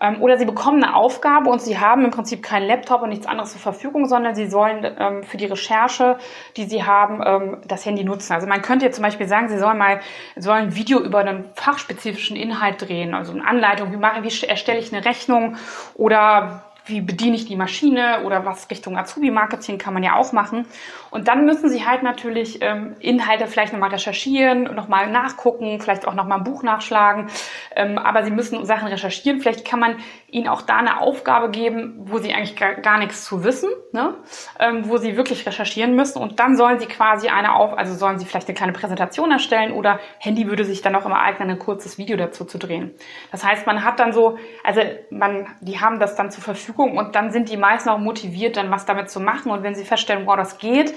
[0.00, 3.26] Ähm, oder sie bekommen eine Aufgabe und sie haben im Prinzip keinen Laptop und nichts
[3.26, 6.18] anderes zur Verfügung, sondern sie sollen ähm, für die Recherche,
[6.56, 8.32] die sie haben, ähm, das Handy nutzen.
[8.32, 10.00] Also man könnte jetzt zum Beispiel sagen, sie sollen mal
[10.36, 14.78] sollen ein Video über einen fachspezifischen Inhalt drehen, also eine Anleitung, wie mache, wie erstelle
[14.78, 15.56] ich eine Rechnung
[15.94, 20.66] oder wie bediene ich die Maschine oder was Richtung Azubi-Marketing kann man ja auch machen.
[21.10, 26.14] Und dann müssen sie halt natürlich ähm, Inhalte vielleicht nochmal recherchieren, nochmal nachgucken, vielleicht auch
[26.14, 27.28] nochmal ein Buch nachschlagen.
[27.74, 29.40] Ähm, aber sie müssen Sachen recherchieren.
[29.40, 29.96] Vielleicht kann man
[30.30, 34.14] ihnen auch da eine Aufgabe geben, wo sie eigentlich gar, gar nichts zu wissen, ne?
[34.58, 36.20] ähm, wo sie wirklich recherchieren müssen.
[36.20, 39.72] Und dann sollen sie quasi eine auf, also sollen sie vielleicht eine kleine Präsentation erstellen
[39.72, 42.92] oder Handy würde sich dann auch immer eignen, ein kurzes Video dazu zu drehen.
[43.32, 47.14] Das heißt, man hat dann so, also man, die haben das dann zur Verfügung und
[47.14, 49.50] dann sind die meisten auch motiviert, dann was damit zu machen.
[49.50, 50.94] Und wenn sie feststellen, wow, das geht,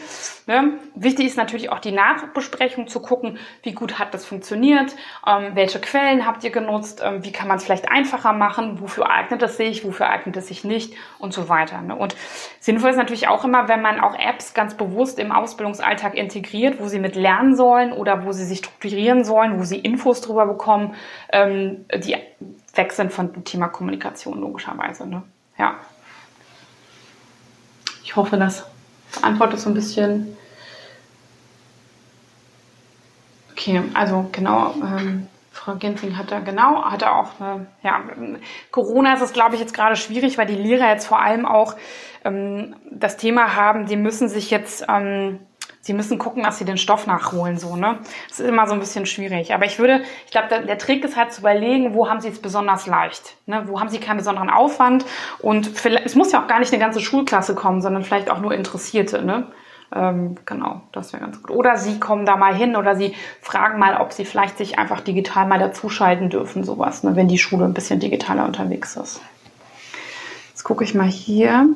[0.48, 0.80] Ne?
[0.96, 4.96] Wichtig ist natürlich auch die Nachbesprechung zu gucken, wie gut hat das funktioniert,
[5.28, 9.10] ähm, welche Quellen habt ihr genutzt, ähm, wie kann man es vielleicht einfacher machen, wofür
[9.10, 11.82] eignet es sich, wofür eignet es sich nicht und so weiter.
[11.82, 11.98] Ne?
[11.98, 12.16] Und
[12.62, 16.88] sinnvoll ist natürlich auch immer, wenn man auch Apps ganz bewusst im Ausbildungsalltag integriert, wo
[16.88, 20.96] sie mit lernen sollen oder wo sie sich strukturieren sollen, wo sie Infos drüber bekommen,
[21.34, 22.16] ähm, die
[22.74, 25.10] weg sind von dem Thema Kommunikation logischerweise.
[25.10, 25.24] Ne?
[25.58, 25.76] Ja.
[28.04, 28.66] Ich hoffe, dass
[29.14, 30.38] beantwortet so ein bisschen.
[33.52, 38.02] Okay, also genau, ähm, Frau Gensing hat da genau, hat da auch eine, ja,
[38.72, 41.76] Corona ist es, glaube ich, jetzt gerade schwierig, weil die Lehrer jetzt vor allem auch
[42.24, 45.40] ähm, das Thema haben, die müssen sich jetzt ähm,
[45.88, 48.00] sie müssen gucken, dass sie den Stoff nachholen, so, ne?
[48.28, 49.54] Das ist immer so ein bisschen schwierig.
[49.54, 52.28] Aber ich würde, ich glaube, der, der, Trick ist halt zu überlegen, wo haben sie
[52.28, 53.64] es besonders leicht, ne?
[53.68, 55.06] Wo haben sie keinen besonderen Aufwand
[55.40, 58.42] und vielleicht, es muss ja auch gar nicht eine ganze Schulklasse kommen, sondern vielleicht auch
[58.42, 59.48] nur Interessierte, ne?
[59.96, 61.52] Ähm, genau, das wäre ganz gut.
[61.52, 65.00] Oder sie kommen da mal hin oder sie fragen mal, ob sie vielleicht sich einfach
[65.00, 67.16] digital mal dazuschalten dürfen, sowas, ne?
[67.16, 69.22] wenn die Schule ein bisschen digitaler unterwegs ist.
[70.50, 71.70] Jetzt gucke ich mal hier.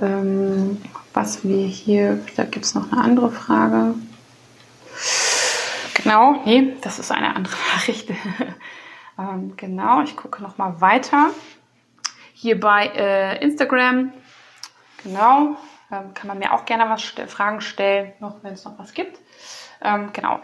[0.00, 0.82] Ähm,
[1.14, 3.94] was wir hier, da gibt es noch eine andere Frage.
[5.94, 8.10] Genau, nee, das ist eine andere Nachricht.
[9.18, 11.30] ähm, genau, ich gucke noch mal weiter.
[12.32, 14.12] Hier bei äh, Instagram,
[15.04, 15.56] genau,
[15.92, 18.94] ähm, kann man mir auch gerne was st Fragen stellen, noch wenn es noch was
[18.94, 19.18] gibt.
[19.82, 20.40] Ähm, genau.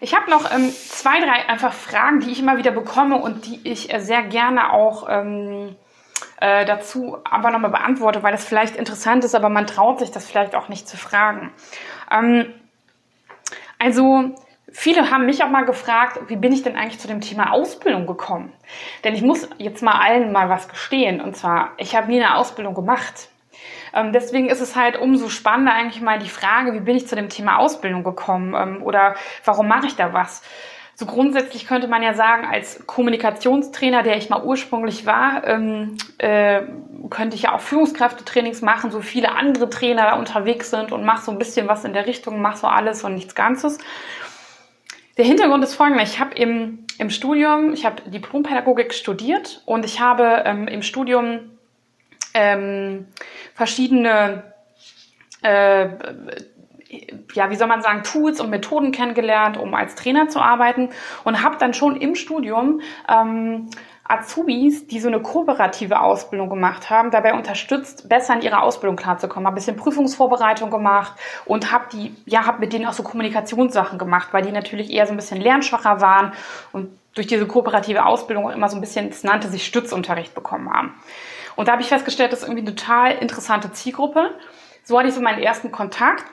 [0.00, 3.60] Ich habe noch ähm, zwei, drei einfach Fragen, die ich immer wieder bekomme und die
[3.64, 5.74] ich äh, sehr gerne auch ähm,
[6.40, 10.28] äh, dazu aber nochmal beantworte, weil das vielleicht interessant ist, aber man traut sich das
[10.28, 11.52] vielleicht auch nicht zu fragen.
[12.10, 12.52] Ähm,
[13.78, 14.34] also
[14.70, 18.06] Viele haben mich auch mal gefragt, wie bin ich denn eigentlich zu dem Thema Ausbildung
[18.06, 18.52] gekommen?
[19.02, 21.22] Denn ich muss jetzt mal allen mal was gestehen.
[21.22, 23.30] Und zwar, ich habe nie eine Ausbildung gemacht.
[23.94, 27.16] Ähm, deswegen ist es halt umso spannender eigentlich mal die Frage, wie bin ich zu
[27.16, 28.54] dem Thema Ausbildung gekommen?
[28.54, 29.14] Ähm, oder
[29.44, 30.42] warum mache ich da was?
[31.00, 36.62] So grundsätzlich könnte man ja sagen, als Kommunikationstrainer, der ich mal ursprünglich war, ähm, äh,
[37.08, 41.24] könnte ich ja auch Führungskräftetrainings machen, so viele andere Trainer da unterwegs sind und mache
[41.24, 43.78] so ein bisschen was in der Richtung, mache so alles und nichts Ganzes.
[45.16, 46.02] Der Hintergrund ist folgender.
[46.02, 51.58] Ich habe im, im Studium, ich habe Diplompädagogik studiert und ich habe ähm, im Studium
[52.34, 53.06] ähm,
[53.54, 54.52] verschiedene
[55.42, 55.90] äh,
[57.34, 60.90] ja, wie soll man sagen, Tools und Methoden kennengelernt, um als Trainer zu arbeiten
[61.24, 63.68] und habe dann schon im Studium ähm,
[64.08, 69.46] Azubis, die so eine kooperative Ausbildung gemacht haben, dabei unterstützt, besser in ihre Ausbildung klarzukommen.
[69.46, 71.12] Habe ein bisschen Prüfungsvorbereitung gemacht
[71.44, 75.06] und habe die, ja, habe mit denen auch so Kommunikationssachen gemacht, weil die natürlich eher
[75.06, 76.32] so ein bisschen lernschwacher waren
[76.72, 80.70] und durch diese kooperative Ausbildung auch immer so ein bisschen, es nannte sich Stützunterricht bekommen
[80.72, 80.94] haben.
[81.56, 84.30] Und da habe ich festgestellt, das ist irgendwie eine total interessante Zielgruppe.
[84.84, 86.24] So hatte ich so meinen ersten Kontakt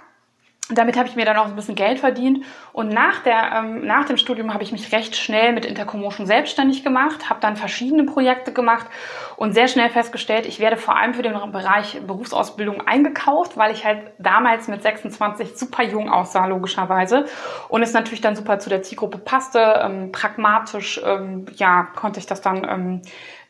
[0.70, 2.44] damit habe ich mir dann auch ein bisschen Geld verdient.
[2.74, 6.84] Und nach, der, ähm, nach dem Studium habe ich mich recht schnell mit Intercommotion selbstständig
[6.84, 8.88] gemacht, habe dann verschiedene Projekte gemacht
[9.38, 13.86] und sehr schnell festgestellt, ich werde vor allem für den Bereich Berufsausbildung eingekauft, weil ich
[13.86, 17.26] halt damals mit 26 super jung aussah, logischerweise.
[17.70, 19.82] Und es natürlich dann super zu der Zielgruppe passte.
[19.84, 23.02] Ähm, pragmatisch, ähm, ja, konnte ich das dann ähm,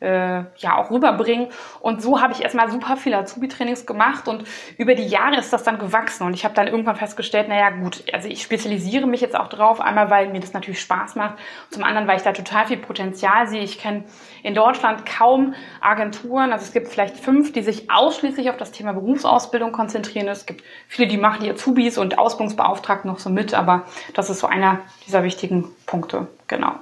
[0.06, 1.47] äh, ja auch rüberbringen.
[1.82, 4.43] Und so habe ich erstmal super viele Azubi-Trainings gemacht und
[4.78, 6.26] über die Jahre ist das dann gewachsen.
[6.26, 9.82] Und ich habe dann irgendwann festgestellt, naja gut, also ich spezialisiere mich jetzt auch drauf,
[9.82, 11.39] einmal weil mir das natürlich Spaß macht,
[11.72, 13.64] zum anderen, weil ich da total viel Potenzial sehe.
[13.64, 14.03] Ich kenne
[14.43, 18.93] in Deutschland kaum Agenturen, also es gibt vielleicht fünf, die sich ausschließlich auf das Thema
[18.93, 20.28] Berufsausbildung konzentrieren.
[20.28, 24.39] Es gibt viele, die machen die Azubis und Ausbildungsbeauftragten noch so mit, aber das ist
[24.39, 26.28] so einer dieser wichtigen Punkte.
[26.47, 26.76] Genau.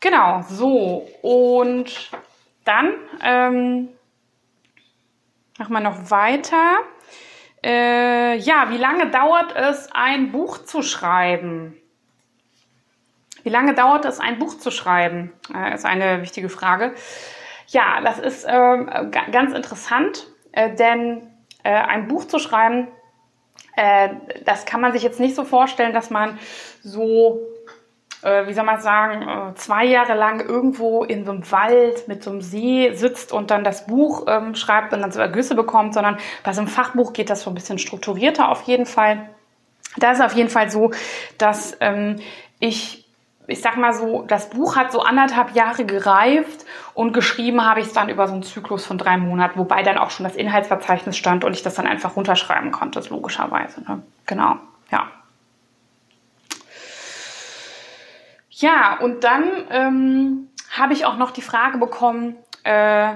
[0.00, 1.06] Genau, so.
[1.22, 2.10] Und
[2.64, 3.88] dann ähm,
[5.58, 6.78] machen wir noch weiter.
[7.62, 11.76] Äh, ja, wie lange dauert es, ein Buch zu schreiben?
[13.42, 15.32] Wie lange dauert es, ein Buch zu schreiben?
[15.54, 16.94] Äh, ist eine wichtige Frage.
[17.68, 21.30] Ja, das ist äh, ganz interessant, äh, denn
[21.62, 22.88] äh, ein Buch zu schreiben,
[23.76, 24.08] äh,
[24.44, 26.38] das kann man sich jetzt nicht so vorstellen, dass man
[26.82, 27.38] so
[28.22, 32.22] äh, wie soll man sagen, äh, zwei Jahre lang irgendwo in so einem Wald mit
[32.22, 35.94] so einem See sitzt und dann das Buch ähm, schreibt und dann so Ergüsse bekommt,
[35.94, 39.30] sondern bei so einem Fachbuch geht das so ein bisschen strukturierter auf jeden Fall.
[39.96, 40.92] Da ist auf jeden Fall so,
[41.38, 42.16] dass ähm,
[42.60, 43.00] ich
[43.50, 46.64] ich sag mal so, das Buch hat so anderthalb Jahre gereift
[46.94, 49.98] und geschrieben habe ich es dann über so einen Zyklus von drei Monaten, wobei dann
[49.98, 53.82] auch schon das Inhaltsverzeichnis stand und ich das dann einfach runterschreiben konnte, logischerweise.
[53.82, 54.02] Ne?
[54.26, 54.56] Genau,
[54.92, 55.08] ja.
[58.60, 63.14] Ja, und dann ähm, habe ich auch noch die Frage bekommen, äh,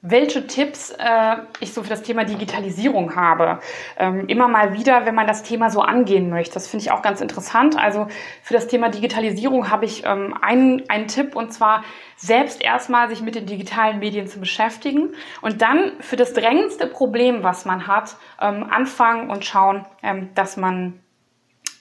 [0.00, 3.60] welche Tipps äh, ich so für das Thema Digitalisierung habe.
[3.98, 6.54] Ähm, immer mal wieder, wenn man das Thema so angehen möchte.
[6.54, 7.78] Das finde ich auch ganz interessant.
[7.78, 8.08] Also
[8.42, 11.84] für das Thema Digitalisierung habe ich ähm, einen, einen Tipp und zwar
[12.16, 15.10] selbst erstmal sich mit den digitalen Medien zu beschäftigen
[15.42, 20.56] und dann für das drängendste Problem, was man hat, ähm, anfangen und schauen, ähm, dass
[20.56, 21.01] man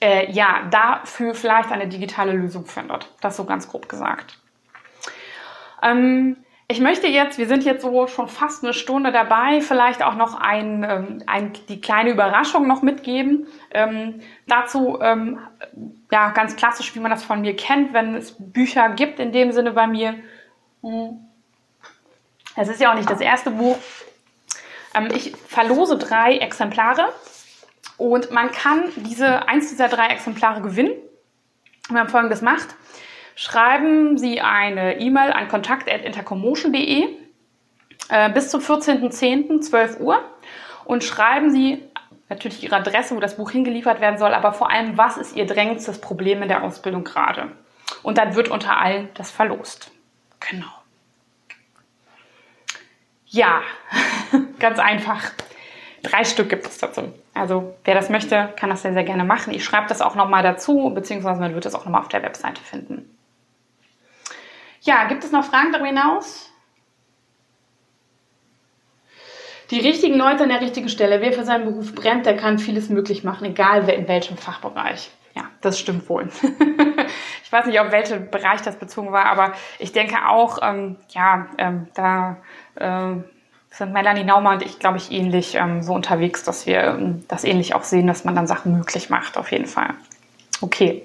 [0.02, 3.10] äh, ja, dafür vielleicht eine digitale Lösung findet.
[3.22, 4.38] Das so ganz grob gesagt.
[5.82, 6.38] Ähm,
[6.68, 10.40] ich möchte jetzt, wir sind jetzt so schon fast eine Stunde dabei, vielleicht auch noch
[10.40, 13.48] ein, ähm, ein, die kleine Überraschung noch mitgeben.
[13.72, 15.40] Ähm, dazu, ähm,
[16.12, 19.52] ja, ganz klassisch, wie man das von mir kennt, wenn es Bücher gibt, in dem
[19.52, 20.16] Sinne bei mir.
[20.82, 21.20] Hm.
[22.56, 23.78] Es ist ja auch nicht das erste Buch.
[24.96, 27.10] Ähm, ich verlose drei Exemplare
[28.02, 30.94] und man kann diese, eins dieser drei Exemplare gewinnen,
[31.90, 32.70] wenn man folgendes macht.
[33.36, 37.10] Schreiben Sie eine E-Mail an kontakt.intercommotion.de
[38.10, 39.62] äh, bis zum 14.10.
[39.62, 40.20] 12 Uhr
[40.86, 41.84] und schreiben Sie
[42.28, 45.46] natürlich Ihre Adresse, wo das Buch hingeliefert werden soll, aber vor allem, was ist Ihr
[45.46, 47.52] drängendstes Problem in der Ausbildung gerade?
[48.02, 49.92] Und dann wird unter allen das verlost.
[50.40, 50.72] Genau.
[53.28, 53.62] Ja,
[54.60, 55.22] ganz einfach.
[56.04, 57.14] Drei Stück gibt es dazu.
[57.34, 59.54] Also wer das möchte, kann das sehr, sehr gerne machen.
[59.54, 62.62] Ich schreibe das auch nochmal dazu, beziehungsweise man wird es auch nochmal auf der Webseite
[62.62, 63.18] finden.
[64.82, 66.52] Ja, gibt es noch Fragen darüber hinaus?
[69.70, 71.22] Die richtigen Leute an der richtigen Stelle.
[71.22, 75.12] Wer für seinen Beruf brennt, der kann vieles möglich machen, egal in welchem Fachbereich.
[75.34, 76.30] Ja, das stimmt wohl.
[77.44, 81.48] ich weiß nicht, auf welchen Bereich das bezogen war, aber ich denke auch, ähm, ja,
[81.58, 82.38] ähm, da
[82.76, 83.16] äh,
[83.72, 87.44] sind Melanie Naumann und ich, glaube ich, ähnlich ähm, so unterwegs, dass wir ähm, das
[87.44, 89.94] ähnlich auch sehen, dass man dann Sachen möglich macht, auf jeden Fall.
[90.62, 91.04] Okay.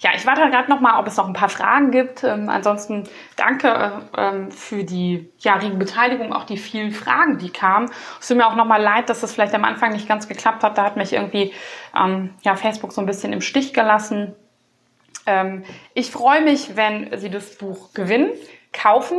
[0.00, 2.22] Ja, ich warte gerade noch mal, ob es noch ein paar Fragen gibt.
[2.22, 3.04] Ähm, ansonsten
[3.36, 7.90] danke ähm, für die ja, rege Beteiligung, auch die vielen Fragen, die kamen.
[8.20, 10.62] Es tut mir auch noch mal leid, dass das vielleicht am Anfang nicht ganz geklappt
[10.62, 10.78] hat.
[10.78, 11.52] Da hat mich irgendwie
[11.96, 14.34] ähm, ja, Facebook so ein bisschen im Stich gelassen.
[15.26, 15.64] Ähm,
[15.94, 18.30] ich freue mich, wenn Sie das Buch gewinnen
[18.72, 19.18] kaufen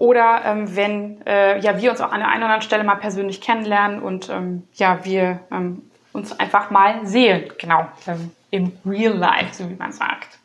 [0.00, 2.94] oder ähm, wenn äh, ja, wir uns auch an der einen oder anderen Stelle mal
[2.94, 5.82] persönlich kennenlernen und ähm, ja, wir ähm,
[6.14, 10.38] uns einfach mal sehen, genau, ähm, im Real Life, so wie man sagt.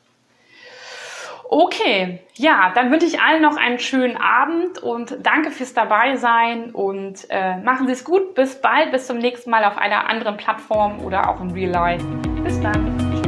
[1.48, 7.26] Okay, ja, dann wünsche ich allen noch einen schönen Abend und danke fürs Dabeisein und
[7.30, 8.36] äh, machen Sie es gut.
[8.36, 12.06] Bis bald, bis zum nächsten Mal auf einer anderen Plattform oder auch im Real Life.
[12.44, 13.25] Bis dann.